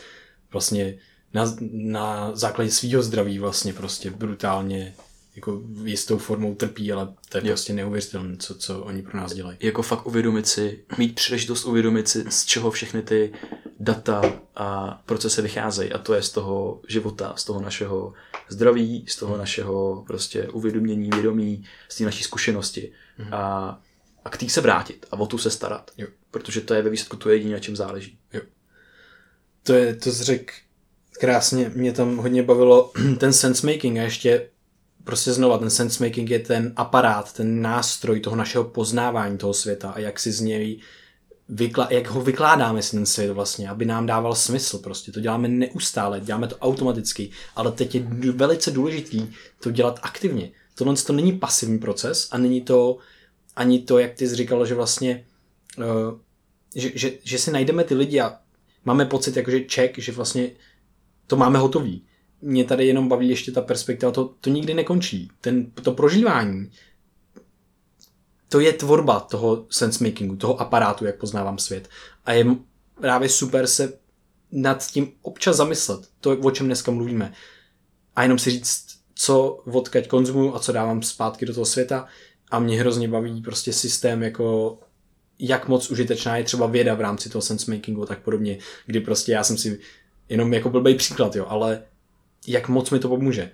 [0.53, 0.99] vlastně
[1.35, 4.95] na, na základě svého zdraví vlastně prostě brutálně
[5.41, 7.49] jako jistou formou trpí, ale to je jo.
[7.49, 9.59] prostě neuvěřitelné, co, co oni pro nás dělají.
[9.61, 13.33] Jako fakt uvědomit si, mít příležitost uvědomit si, z čeho všechny ty
[13.81, 14.23] data
[14.57, 18.13] a procesy vycházejí a to je z toho života, z toho našeho
[18.49, 19.39] zdraví, z toho hmm.
[19.39, 23.35] našeho prostě uvědomění, vědomí, z té naší zkušenosti hmm.
[23.35, 23.81] a,
[24.25, 25.91] a k tý se vrátit a o tu se starat.
[25.99, 26.07] Jo.
[26.31, 28.19] Protože to je ve výsledku to jediné, na čem záleží.
[28.33, 28.41] Jo.
[29.63, 30.53] To je, to zřek
[31.21, 34.49] krásně, mě tam hodně bavilo ten sense making a ještě
[35.05, 39.91] prostě znova ten sense making je ten aparát, ten nástroj toho našeho poznávání toho světa
[39.91, 40.81] a jak si z něj
[41.51, 45.13] vykla- jak ho vykládáme si ten svět vlastně, aby nám dával smysl prostě.
[45.13, 49.29] To děláme neustále, děláme to automaticky, ale teď je velice důležitý
[49.63, 50.51] to dělat aktivně.
[50.75, 52.99] Tohle to není pasivní proces a není to
[53.57, 55.27] ani to, jak ty jsi říkal, že vlastně
[55.79, 56.19] uh,
[56.77, 58.39] že, že, že si najdeme ty lidi a
[58.85, 60.51] máme pocit, jakože ček, že vlastně
[61.27, 62.05] to máme hotový
[62.43, 65.31] mě tady jenom baví ještě ta perspektiva, to, to nikdy nekončí.
[65.41, 66.71] Ten, to prožívání,
[68.49, 71.89] to je tvorba toho sensemakingu, toho aparátu, jak poznávám svět.
[72.25, 72.45] A je
[73.01, 73.93] právě super se
[74.53, 77.33] nad tím občas zamyslet, to, o čem dneska mluvíme.
[78.17, 82.07] A jenom si říct, co odkaď konzumuju a co dávám zpátky do toho světa.
[82.51, 84.79] A mě hrozně baví prostě systém jako
[85.39, 89.33] jak moc užitečná je třeba věda v rámci toho sensemakingu a tak podobně, kdy prostě
[89.33, 89.81] já jsem si
[90.29, 91.83] jenom jako blbý příklad, jo, ale
[92.47, 93.51] jak moc mi to pomůže.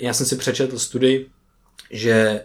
[0.00, 1.30] Já jsem si přečetl studii,
[1.90, 2.44] že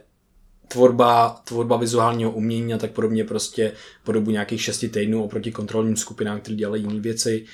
[0.67, 3.71] tvorba, tvorba vizuálního umění a tak podobně prostě
[4.03, 7.45] po dobu nějakých šesti týdnů oproti kontrolním skupinám, které dělají jiné věci,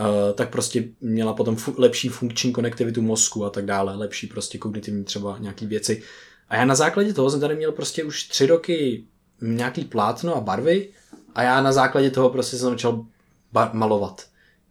[0.00, 5.04] uh, tak prostě měla potom lepší funkční konektivitu mozku a tak dále, lepší prostě kognitivní
[5.04, 6.02] třeba nějaký věci.
[6.48, 9.04] A já na základě toho jsem tady měl prostě už tři roky
[9.40, 10.88] nějaký plátno a barvy
[11.34, 13.06] a já na základě toho prostě jsem začal
[13.54, 14.26] bar- malovat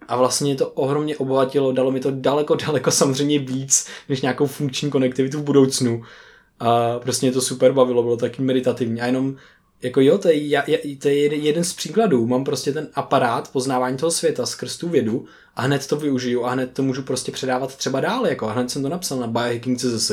[0.07, 4.89] a vlastně to ohromně obohatilo, dalo mi to daleko, daleko samozřejmě víc, než nějakou funkční
[4.89, 6.03] konektivitu v budoucnu.
[6.59, 9.01] A prostě mě to super bavilo, bylo taky meditativní.
[9.01, 9.35] A jenom
[9.81, 10.63] jako jo, to je,
[11.01, 12.25] to je jeden z příkladů.
[12.25, 15.25] Mám prostě ten aparát poznávání toho světa skrz tu vědu
[15.55, 18.27] a hned to využiju a hned to můžu prostě předávat třeba dál.
[18.27, 20.11] Jako a hned jsem to napsal na biohacking.cz,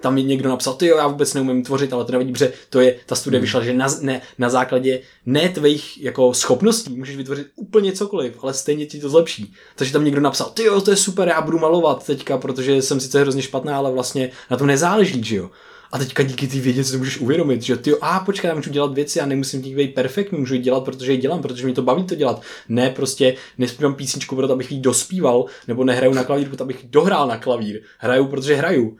[0.00, 2.80] tam mi někdo napsal, ty jo, já vůbec neumím tvořit, ale to nevadí, protože to
[2.80, 3.44] je, ta studie hmm.
[3.44, 8.54] vyšla, že na, ne, na základě ne tvých jako schopností můžeš vytvořit úplně cokoliv, ale
[8.54, 9.54] stejně ti to zlepší.
[9.76, 13.00] Takže tam někdo napsal, ty jo, to je super, já budu malovat teďka, protože jsem
[13.00, 15.50] sice hrozně špatná, ale vlastně na tom nezáleží, že jo.
[15.92, 18.70] A teďka díky té vědě si to můžeš uvědomit, že ty, a počkej, já můžu
[18.70, 21.72] dělat věci a nemusím těch být perfektní, můžu je dělat, protože je dělám, protože mi
[21.72, 22.42] to baví to dělat.
[22.68, 27.28] Ne prostě nespívám písničku, proto abych ji dospíval, nebo nehraju na klavír, proto abych dohrál
[27.28, 27.80] na klavír.
[27.98, 28.96] Hraju, protože hraju.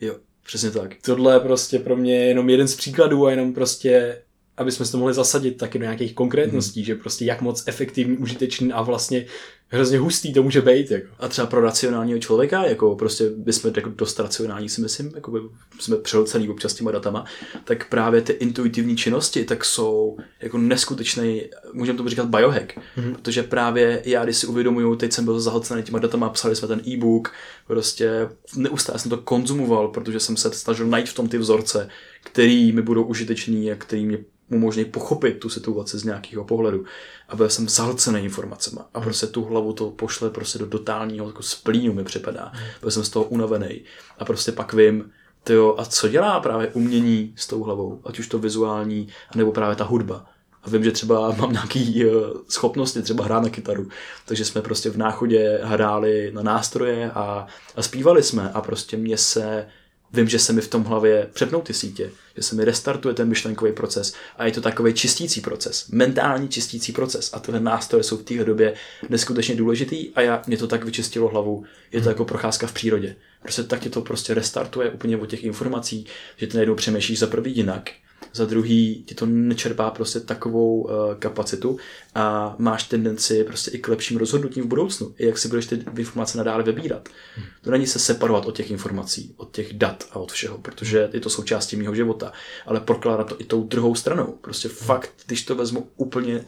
[0.00, 0.94] Jo, přesně tak.
[1.02, 4.22] Tohle je prostě pro mě jenom jeden z příkladů a jenom prostě
[4.60, 6.86] aby jsme se to mohli zasadit taky do nějakých konkrétností, mm.
[6.86, 9.26] že prostě jak moc efektivní, užitečný a vlastně
[9.70, 10.90] hrozně hustý to může být.
[10.90, 11.06] Jako.
[11.18, 15.30] A třeba pro racionálního člověka, jako prostě my jsme jako dost racionální, si myslím, jako
[15.30, 15.38] by
[15.78, 17.24] jsme přehlcený občas těma datama,
[17.64, 21.42] tak právě ty intuitivní činnosti tak jsou jako neskutečný,
[21.72, 23.14] můžeme to říkat biohack, mm-hmm.
[23.14, 26.80] protože právě já, když si uvědomuju, teď jsem byl zahlcený těma datama, psali jsme ten
[26.88, 27.32] e-book,
[27.66, 31.88] prostě neustále jsem to konzumoval, protože jsem se snažil najít v tom ty vzorce,
[32.24, 34.18] který mi budou užitečný a který mě
[34.50, 36.84] umožní pochopit tu situaci z nějakého pohledu.
[37.28, 38.80] A byl jsem zahlcený informacemi.
[38.94, 42.52] A prostě tu hlavu to pošle prostě do totálního jako splínu mi připadá.
[42.80, 43.80] Byl jsem z toho unavený.
[44.18, 45.10] A prostě pak vím,
[45.44, 49.76] tyjo, a co dělá právě umění s tou hlavou, ať už to vizuální, nebo právě
[49.76, 50.26] ta hudba.
[50.62, 52.12] A vím, že třeba mám nějaké uh,
[52.48, 53.88] schopnosti, třeba hrát na kytaru.
[54.26, 57.46] Takže jsme prostě v náchodě hráli na nástroje a,
[57.76, 59.66] a zpívali jsme a prostě mě se
[60.12, 63.28] vím, že se mi v tom hlavě přepnou ty sítě, že se mi restartuje ten
[63.28, 67.30] myšlenkový proces a je to takový čistící proces, mentální čistící proces.
[67.32, 68.74] A tyhle nástroje jsou v té době
[69.08, 73.16] neskutečně důležitý a já, mě to tak vyčistilo hlavu, je to jako procházka v přírodě.
[73.42, 76.06] Prostě tak tě to prostě restartuje úplně od těch informací,
[76.36, 77.90] že ty najednou přemýšlíš za prvý jinak,
[78.32, 81.78] za druhý ti to nečerpá prostě takovou uh, kapacitu
[82.14, 85.84] a máš tendenci prostě i k lepším rozhodnutím v budoucnu, i jak si budeš ty
[85.98, 87.08] informace nadále vybírat.
[87.36, 87.46] Hmm.
[87.62, 91.20] To není se separovat od těch informací, od těch dat a od všeho, protože je
[91.20, 92.32] to součástí mého života,
[92.66, 94.38] ale prokládat to i tou druhou stranou.
[94.40, 94.76] Prostě hmm.
[94.76, 96.44] fakt, když to vezmu úplně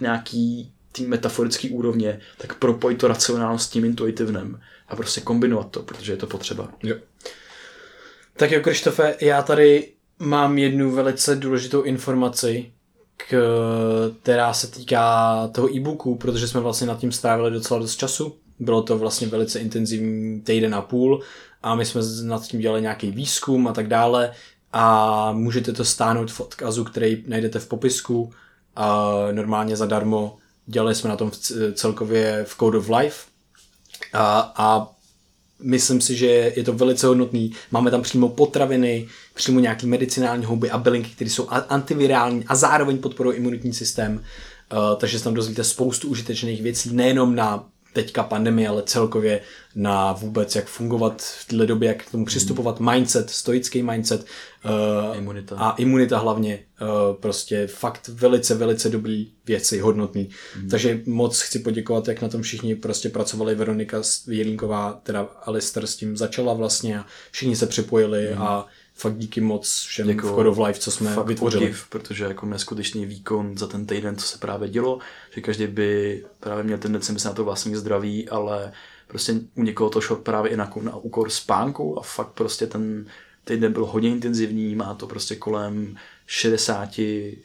[0.00, 5.82] nějaký tý metaforický úrovně, tak propoj to racionálno s tím intuitivnem a prostě kombinovat to,
[5.82, 6.72] protože je to potřeba.
[6.82, 6.96] Jo.
[8.36, 9.91] Tak jo, Krištofe, já tady
[10.22, 12.72] mám jednu velice důležitou informaci,
[14.22, 18.36] která se týká toho e-booku, protože jsme vlastně nad tím strávili docela dost času.
[18.58, 21.22] Bylo to vlastně velice intenzivní týden a půl
[21.62, 24.32] a my jsme nad tím dělali nějaký výzkum a tak dále
[24.72, 28.32] a můžete to stáhnout v odkazu, který najdete v popisku
[28.76, 30.36] a normálně zadarmo.
[30.66, 31.30] Dělali jsme na tom
[31.74, 33.26] celkově v Code of Life
[34.12, 34.88] a, a
[35.62, 37.52] myslím si, že je to velice hodnotný.
[37.70, 42.98] Máme tam přímo potraviny, přímo nějaký medicinální houby a bylinky, které jsou antivirální a zároveň
[42.98, 44.14] podporují imunitní systém.
[44.72, 49.40] Uh, takže se tam dozvíte spoustu užitečných věcí, nejenom na teďka pandemie, ale celkově
[49.74, 54.24] na vůbec, jak fungovat v této době, jak k tomu přistupovat, mindset, stoický mindset
[54.64, 55.56] uh, imunita.
[55.56, 60.28] a imunita hlavně, uh, prostě fakt velice, velice dobrý věci, hodnotný.
[60.62, 60.68] Mm.
[60.68, 65.96] Takže moc chci poděkovat, jak na tom všichni prostě pracovali, Veronika Jelínková, teda Alistair s
[65.96, 68.42] tím začala vlastně a všichni se připojili mm.
[68.42, 71.66] a fakt díky moc všem jako, v Code of Life, co jsme fakt vytvořili.
[71.66, 74.98] Podiv, protože jako neskutečný výkon za ten týden, co se právě dělo,
[75.34, 78.72] že každý by právě měl tendenci myslet na to vlastní zdraví, ale
[79.06, 83.06] prostě u někoho to šlo právě i na, na úkor spánku a fakt prostě ten
[83.44, 86.88] týden byl hodně intenzivní, má to prostě kolem 60,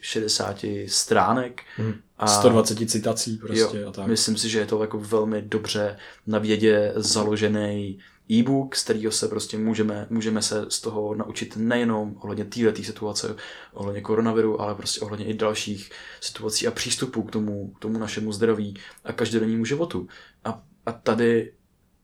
[0.00, 1.62] 60 stránek.
[1.76, 1.94] Hmm.
[2.18, 4.06] A 120 citací prostě jo, a tak.
[4.06, 5.96] Myslím si, že je to jako velmi dobře
[6.26, 7.98] na vědě založený
[8.30, 13.36] e-book, z kterého se prostě můžeme, můžeme se z toho naučit nejenom ohledně této situace,
[13.72, 18.32] ohledně koronaviru, ale prostě ohledně i dalších situací a přístupů k tomu, k tomu našemu
[18.32, 18.74] zdraví
[19.04, 20.08] a každodennímu životu.
[20.44, 21.52] A, a tady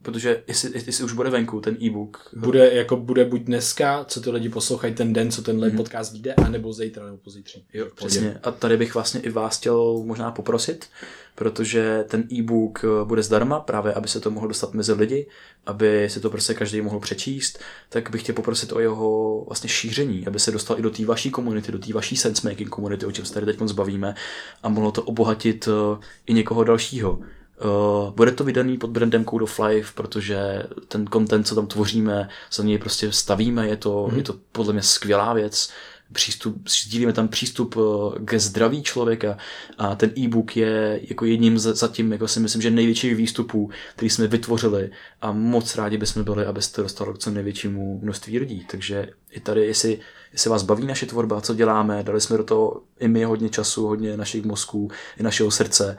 [0.05, 2.31] protože jestli, jestli už bude venku ten e-book.
[2.37, 5.77] Bude, jako bude buď dneska, co ty lidi poslouchají ten den, co tenhle mm-hmm.
[5.77, 7.65] podcast vyjde, anebo zítra nebo pozítří.
[7.75, 8.39] Jo, přesně.
[8.43, 10.87] A tady bych vlastně i vás chtěl možná poprosit,
[11.35, 15.27] protože ten e-book eh, bude zdarma, právě aby se to mohlo dostat mezi lidi,
[15.67, 20.27] aby si to prostě každý mohl přečíst, tak bych chtěl poprosit o jeho vlastně šíření,
[20.27, 23.25] aby se dostal i do té vaší komunity, do té vaší sensemaking komunity, o čem
[23.25, 24.15] se tady teď zbavíme,
[24.63, 27.21] a mohlo to obohatit eh, i někoho dalšího.
[27.65, 32.29] Uh, bude to vydaný pod brandem Code of Life, protože ten content, co tam tvoříme,
[32.53, 34.17] za něj prostě stavíme, je to, mm.
[34.17, 35.71] je to podle mě skvělá věc
[36.13, 39.37] přístup, sdílíme tam přístup eh, ke zdraví člověka
[39.79, 44.11] a ten e-book je jako jedním z, zatím, jako si myslím, že největších výstupů, který
[44.11, 44.91] jsme vytvořili
[45.23, 48.67] a moc rádi bychom byli, abyste dostali k co největšímu množství lidí.
[48.71, 49.99] Takže i tady, jestli,
[50.33, 53.87] jestli vás baví naše tvorba, co děláme, dali jsme do toho i my hodně času,
[53.87, 54.91] hodně našich mozků,
[55.21, 55.97] i našeho srdce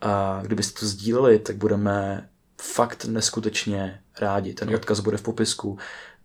[0.00, 2.28] a kdybyste to sdíleli, tak budeme
[2.62, 4.54] fakt neskutečně rádi.
[4.54, 4.76] Ten jo.
[4.76, 5.78] odkaz bude v popisku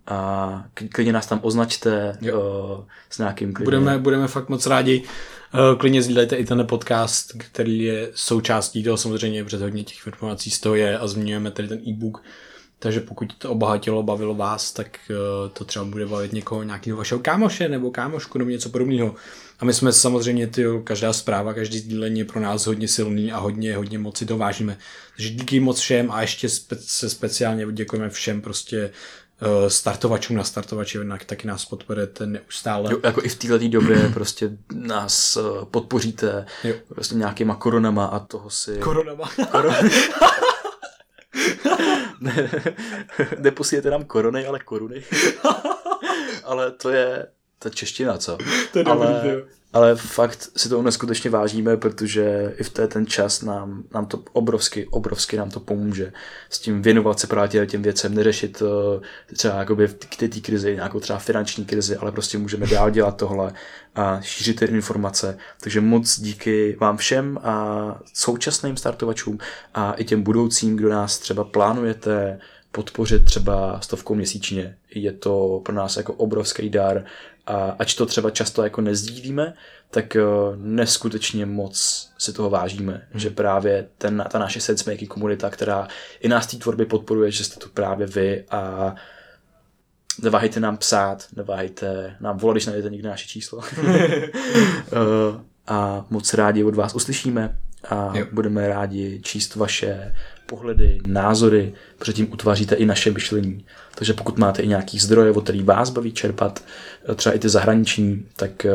[0.08, 2.30] a klidně nás tam označte uh,
[3.10, 3.66] s nějakým klidně.
[3.66, 5.04] Budeme, budeme fakt moc rádi.
[5.54, 10.52] Uh, klidně sdílejte i ten podcast, který je součástí toho samozřejmě, přes hodně těch informací
[10.52, 12.24] z toho je a zmiňujeme tady ten e-book.
[12.80, 17.20] Takže pokud to obohatilo, bavilo vás, tak uh, to třeba bude bavit někoho, nějakého vašeho
[17.20, 19.16] kámoše nebo kámošku nebo něco podobného.
[19.62, 23.38] A my jsme samozřejmě, ty, každá zpráva, každý sdílení je pro nás hodně silný a
[23.38, 24.78] hodně, hodně moc si to vážíme.
[25.16, 28.92] Takže díky moc všem a ještě spe, se speciálně děkujeme všem prostě
[29.42, 32.92] uh, startovačům na startovači, jinak taky nás podporujete neustále.
[32.92, 36.76] Jo, jako i v této době prostě nás uh, podpoříte jo.
[36.88, 38.78] prostě nějakýma koronama a toho si...
[38.78, 39.32] Koronama.
[39.52, 39.76] Koron...
[42.22, 42.50] ne,
[43.38, 45.04] neposíjete nám korony, ale koruny.
[46.44, 47.28] ale to je
[47.64, 48.38] ta čeština, co?
[48.74, 49.44] To je ale, dobrý,
[49.74, 54.24] ale fakt si to neskutečně vážíme, protože i v té ten čas nám, nám to
[54.34, 56.14] obrovsky, obrovsky nám to pomůže
[56.50, 58.68] s tím věnovat se právě těm věcem, neřešit uh,
[59.36, 63.54] třeba jakoby v té krizi, nějakou třeba finanční krizi, ale prostě můžeme dál dělat tohle
[63.96, 65.38] a šířit ty informace.
[65.62, 69.40] Takže moc díky vám všem a současným startovačům
[69.74, 72.40] a i těm budoucím, kdo nás třeba plánujete
[72.72, 74.78] podpořit třeba stovkou měsíčně.
[74.96, 77.06] Je to pro nás jako obrovský dar
[77.46, 79.54] a ač to třeba často jako nezdílíme,
[79.90, 83.20] tak uh, neskutečně moc si toho vážíme, hmm.
[83.20, 85.88] že právě ten, ta naše sensemaking komunita, která
[86.20, 88.96] i nás té tvorby podporuje, že jste tu právě vy a
[90.22, 93.58] neváhejte nám psát, neváhejte nám volat, když najdete někde naše číslo.
[93.58, 93.64] uh,
[95.68, 97.58] a moc rádi od vás uslyšíme
[97.90, 98.26] a jo.
[98.32, 100.16] budeme rádi číst vaše
[100.52, 103.66] pohledy, názory, protože tím utváříte i naše myšlení.
[103.96, 106.64] Takže pokud máte i nějaký zdroje, o který vás baví čerpat,
[107.10, 108.72] eh, třeba i ty zahraniční, tak eh,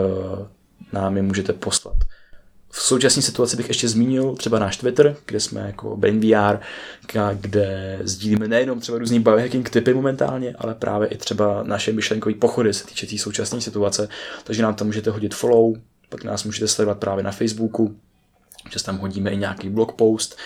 [0.92, 1.96] nám je můžete poslat.
[2.70, 6.58] V současné situaci bych ještě zmínil třeba náš Twitter, kde jsme jako BrainVR,
[7.40, 12.74] kde sdílíme nejenom třeba různý biohacking typy momentálně, ale právě i třeba naše myšlenkové pochody
[12.74, 14.08] se týče té současné situace.
[14.44, 15.74] Takže nám tam můžete hodit follow,
[16.08, 17.96] pak nás můžete sledovat právě na Facebooku,
[18.72, 20.36] že tam hodíme i nějaký blog post,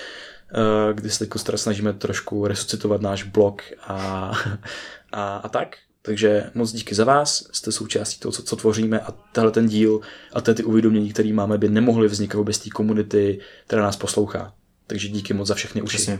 [0.92, 4.32] kdy se teď snažíme trošku resuscitovat náš blog a,
[5.12, 5.76] a, a tak.
[6.02, 10.00] Takže moc díky za vás, jste součástí toho, co, co tvoříme a tenhle ten díl
[10.32, 14.54] a ty uvědomění, které máme, by nemohly vzniknout bez té komunity, která nás poslouchá.
[14.86, 16.18] Takže díky moc za všechny uši.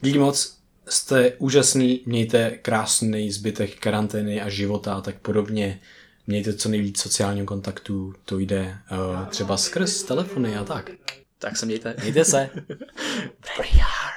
[0.00, 0.56] Díky moc,
[0.88, 5.80] jste úžasný, mějte krásný zbytek karantény a života a tak podobně.
[6.26, 10.90] Mějte co nejvíc sociálního kontaktu, to jde uh, třeba skrz telefony a tak.
[11.38, 11.94] Tak se mějte.
[12.02, 12.50] Mějte se.